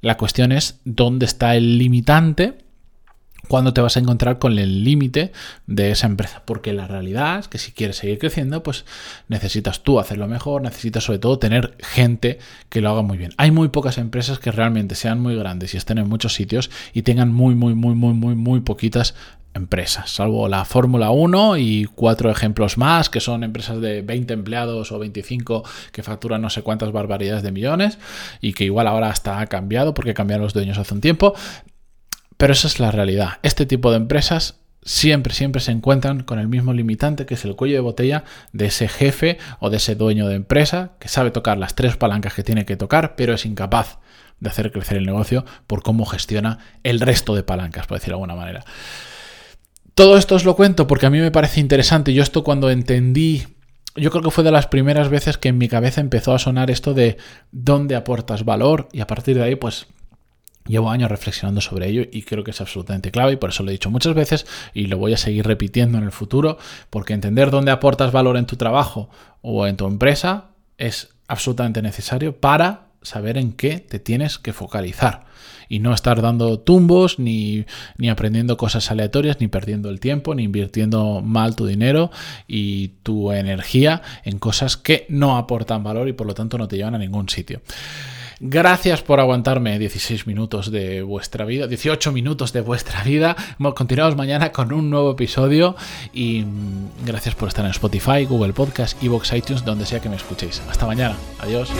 La 0.00 0.16
cuestión 0.16 0.52
es 0.52 0.80
dónde 0.84 1.26
está 1.26 1.56
el 1.56 1.78
limitante 1.78 2.63
cuando 3.48 3.74
te 3.74 3.80
vas 3.80 3.96
a 3.96 4.00
encontrar 4.00 4.38
con 4.38 4.58
el 4.58 4.84
límite 4.84 5.32
de 5.66 5.90
esa 5.90 6.06
empresa. 6.06 6.42
Porque 6.44 6.72
la 6.72 6.86
realidad 6.86 7.38
es 7.38 7.48
que 7.48 7.58
si 7.58 7.72
quieres 7.72 7.96
seguir 7.96 8.18
creciendo, 8.18 8.62
pues 8.62 8.84
necesitas 9.28 9.82
tú 9.82 9.98
hacerlo 10.00 10.28
mejor, 10.28 10.62
necesitas 10.62 11.04
sobre 11.04 11.18
todo 11.18 11.38
tener 11.38 11.76
gente 11.80 12.38
que 12.68 12.80
lo 12.80 12.90
haga 12.90 13.02
muy 13.02 13.18
bien. 13.18 13.32
Hay 13.36 13.50
muy 13.50 13.68
pocas 13.68 13.98
empresas 13.98 14.38
que 14.38 14.52
realmente 14.52 14.94
sean 14.94 15.20
muy 15.20 15.36
grandes 15.36 15.74
y 15.74 15.76
estén 15.76 15.98
en 15.98 16.08
muchos 16.08 16.34
sitios 16.34 16.70
y 16.92 17.02
tengan 17.02 17.32
muy, 17.32 17.54
muy, 17.54 17.74
muy, 17.74 17.94
muy, 17.94 18.14
muy, 18.14 18.34
muy 18.34 18.60
poquitas 18.60 19.14
empresas, 19.54 20.10
salvo 20.10 20.48
la 20.48 20.64
Fórmula 20.64 21.10
1 21.10 21.56
y 21.58 21.84
cuatro 21.84 22.28
ejemplos 22.30 22.76
más, 22.76 23.08
que 23.08 23.20
son 23.20 23.44
empresas 23.44 23.80
de 23.80 24.02
20 24.02 24.34
empleados 24.34 24.90
o 24.90 24.98
25 24.98 25.62
que 25.92 26.02
facturan 26.02 26.42
no 26.42 26.50
sé 26.50 26.62
cuántas 26.62 26.90
barbaridades 26.92 27.42
de 27.42 27.52
millones 27.52 27.98
y 28.40 28.52
que 28.52 28.64
igual 28.64 28.88
ahora 28.88 29.10
hasta 29.10 29.40
ha 29.40 29.46
cambiado 29.46 29.94
porque 29.94 30.12
cambiaron 30.12 30.44
los 30.44 30.54
dueños 30.54 30.76
hace 30.76 30.94
un 30.94 31.00
tiempo. 31.00 31.34
Pero 32.36 32.52
esa 32.52 32.68
es 32.68 32.80
la 32.80 32.90
realidad. 32.90 33.38
Este 33.42 33.66
tipo 33.66 33.90
de 33.90 33.96
empresas 33.96 34.60
siempre, 34.84 35.34
siempre 35.34 35.60
se 35.60 35.72
encuentran 35.72 36.22
con 36.22 36.38
el 36.38 36.48
mismo 36.48 36.72
limitante 36.72 37.26
que 37.26 37.34
es 37.34 37.44
el 37.44 37.56
cuello 37.56 37.74
de 37.74 37.80
botella 37.80 38.24
de 38.52 38.66
ese 38.66 38.88
jefe 38.88 39.38
o 39.58 39.70
de 39.70 39.78
ese 39.78 39.94
dueño 39.94 40.28
de 40.28 40.34
empresa 40.34 40.92
que 40.98 41.08
sabe 41.08 41.30
tocar 41.30 41.58
las 41.58 41.74
tres 41.74 41.96
palancas 41.96 42.34
que 42.34 42.42
tiene 42.42 42.66
que 42.66 42.76
tocar, 42.76 43.16
pero 43.16 43.34
es 43.34 43.46
incapaz 43.46 43.98
de 44.40 44.50
hacer 44.50 44.72
crecer 44.72 44.98
el 44.98 45.06
negocio 45.06 45.44
por 45.66 45.82
cómo 45.82 46.04
gestiona 46.04 46.58
el 46.82 47.00
resto 47.00 47.34
de 47.34 47.42
palancas, 47.42 47.86
por 47.86 47.98
decirlo 47.98 48.18
de 48.18 48.22
alguna 48.22 48.40
manera. 48.40 48.64
Todo 49.94 50.18
esto 50.18 50.34
os 50.34 50.44
lo 50.44 50.56
cuento 50.56 50.86
porque 50.86 51.06
a 51.06 51.10
mí 51.10 51.20
me 51.20 51.30
parece 51.30 51.60
interesante. 51.60 52.12
Yo 52.12 52.22
esto 52.22 52.42
cuando 52.42 52.68
entendí, 52.68 53.44
yo 53.94 54.10
creo 54.10 54.22
que 54.22 54.30
fue 54.30 54.44
de 54.44 54.50
las 54.50 54.66
primeras 54.66 55.08
veces 55.08 55.38
que 55.38 55.48
en 55.48 55.58
mi 55.58 55.68
cabeza 55.68 56.00
empezó 56.00 56.34
a 56.34 56.38
sonar 56.38 56.70
esto 56.70 56.94
de 56.94 57.16
dónde 57.52 57.94
aportas 57.94 58.44
valor 58.44 58.88
y 58.92 59.00
a 59.00 59.06
partir 59.06 59.36
de 59.36 59.44
ahí 59.44 59.54
pues 59.54 59.86
Llevo 60.66 60.90
años 60.90 61.10
reflexionando 61.10 61.60
sobre 61.60 61.88
ello 61.88 62.04
y 62.10 62.22
creo 62.22 62.42
que 62.42 62.52
es 62.52 62.60
absolutamente 62.60 63.10
clave 63.10 63.32
y 63.32 63.36
por 63.36 63.50
eso 63.50 63.62
lo 63.62 63.68
he 63.68 63.72
dicho 63.72 63.90
muchas 63.90 64.14
veces 64.14 64.46
y 64.72 64.86
lo 64.86 64.96
voy 64.96 65.12
a 65.12 65.18
seguir 65.18 65.46
repitiendo 65.46 65.98
en 65.98 66.04
el 66.04 66.12
futuro 66.12 66.56
porque 66.88 67.12
entender 67.12 67.50
dónde 67.50 67.70
aportas 67.70 68.12
valor 68.12 68.38
en 68.38 68.46
tu 68.46 68.56
trabajo 68.56 69.10
o 69.42 69.66
en 69.66 69.76
tu 69.76 69.86
empresa 69.86 70.46
es 70.78 71.10
absolutamente 71.28 71.82
necesario 71.82 72.40
para 72.40 72.86
saber 73.02 73.36
en 73.36 73.52
qué 73.52 73.78
te 73.78 73.98
tienes 73.98 74.38
que 74.38 74.54
focalizar 74.54 75.26
y 75.68 75.80
no 75.80 75.92
estar 75.92 76.22
dando 76.22 76.58
tumbos 76.58 77.18
ni, 77.18 77.66
ni 77.98 78.08
aprendiendo 78.08 78.56
cosas 78.56 78.90
aleatorias 78.90 79.40
ni 79.40 79.48
perdiendo 79.48 79.90
el 79.90 80.00
tiempo 80.00 80.34
ni 80.34 80.44
invirtiendo 80.44 81.20
mal 81.20 81.56
tu 81.56 81.66
dinero 81.66 82.10
y 82.48 82.88
tu 83.02 83.32
energía 83.32 84.00
en 84.24 84.38
cosas 84.38 84.78
que 84.78 85.04
no 85.10 85.36
aportan 85.36 85.84
valor 85.84 86.08
y 86.08 86.14
por 86.14 86.26
lo 86.26 86.32
tanto 86.32 86.56
no 86.56 86.68
te 86.68 86.76
llevan 86.76 86.94
a 86.94 86.98
ningún 86.98 87.28
sitio. 87.28 87.60
Gracias 88.40 89.02
por 89.02 89.20
aguantarme 89.20 89.78
16 89.78 90.26
minutos 90.26 90.70
de 90.70 91.02
vuestra 91.02 91.44
vida, 91.44 91.66
18 91.66 92.12
minutos 92.12 92.52
de 92.52 92.60
vuestra 92.60 93.02
vida. 93.02 93.36
Continuamos 93.74 94.16
mañana 94.16 94.52
con 94.52 94.72
un 94.72 94.90
nuevo 94.90 95.12
episodio 95.12 95.76
y 96.12 96.42
mm, 96.42 97.06
gracias 97.06 97.34
por 97.34 97.48
estar 97.48 97.64
en 97.64 97.70
Spotify, 97.70 98.24
Google 98.24 98.52
Podcast, 98.52 99.02
Evox, 99.02 99.32
iTunes, 99.32 99.64
donde 99.64 99.86
sea 99.86 100.00
que 100.00 100.08
me 100.08 100.16
escuchéis. 100.16 100.62
Hasta 100.68 100.86
mañana. 100.86 101.16
Adiós. 101.40 101.70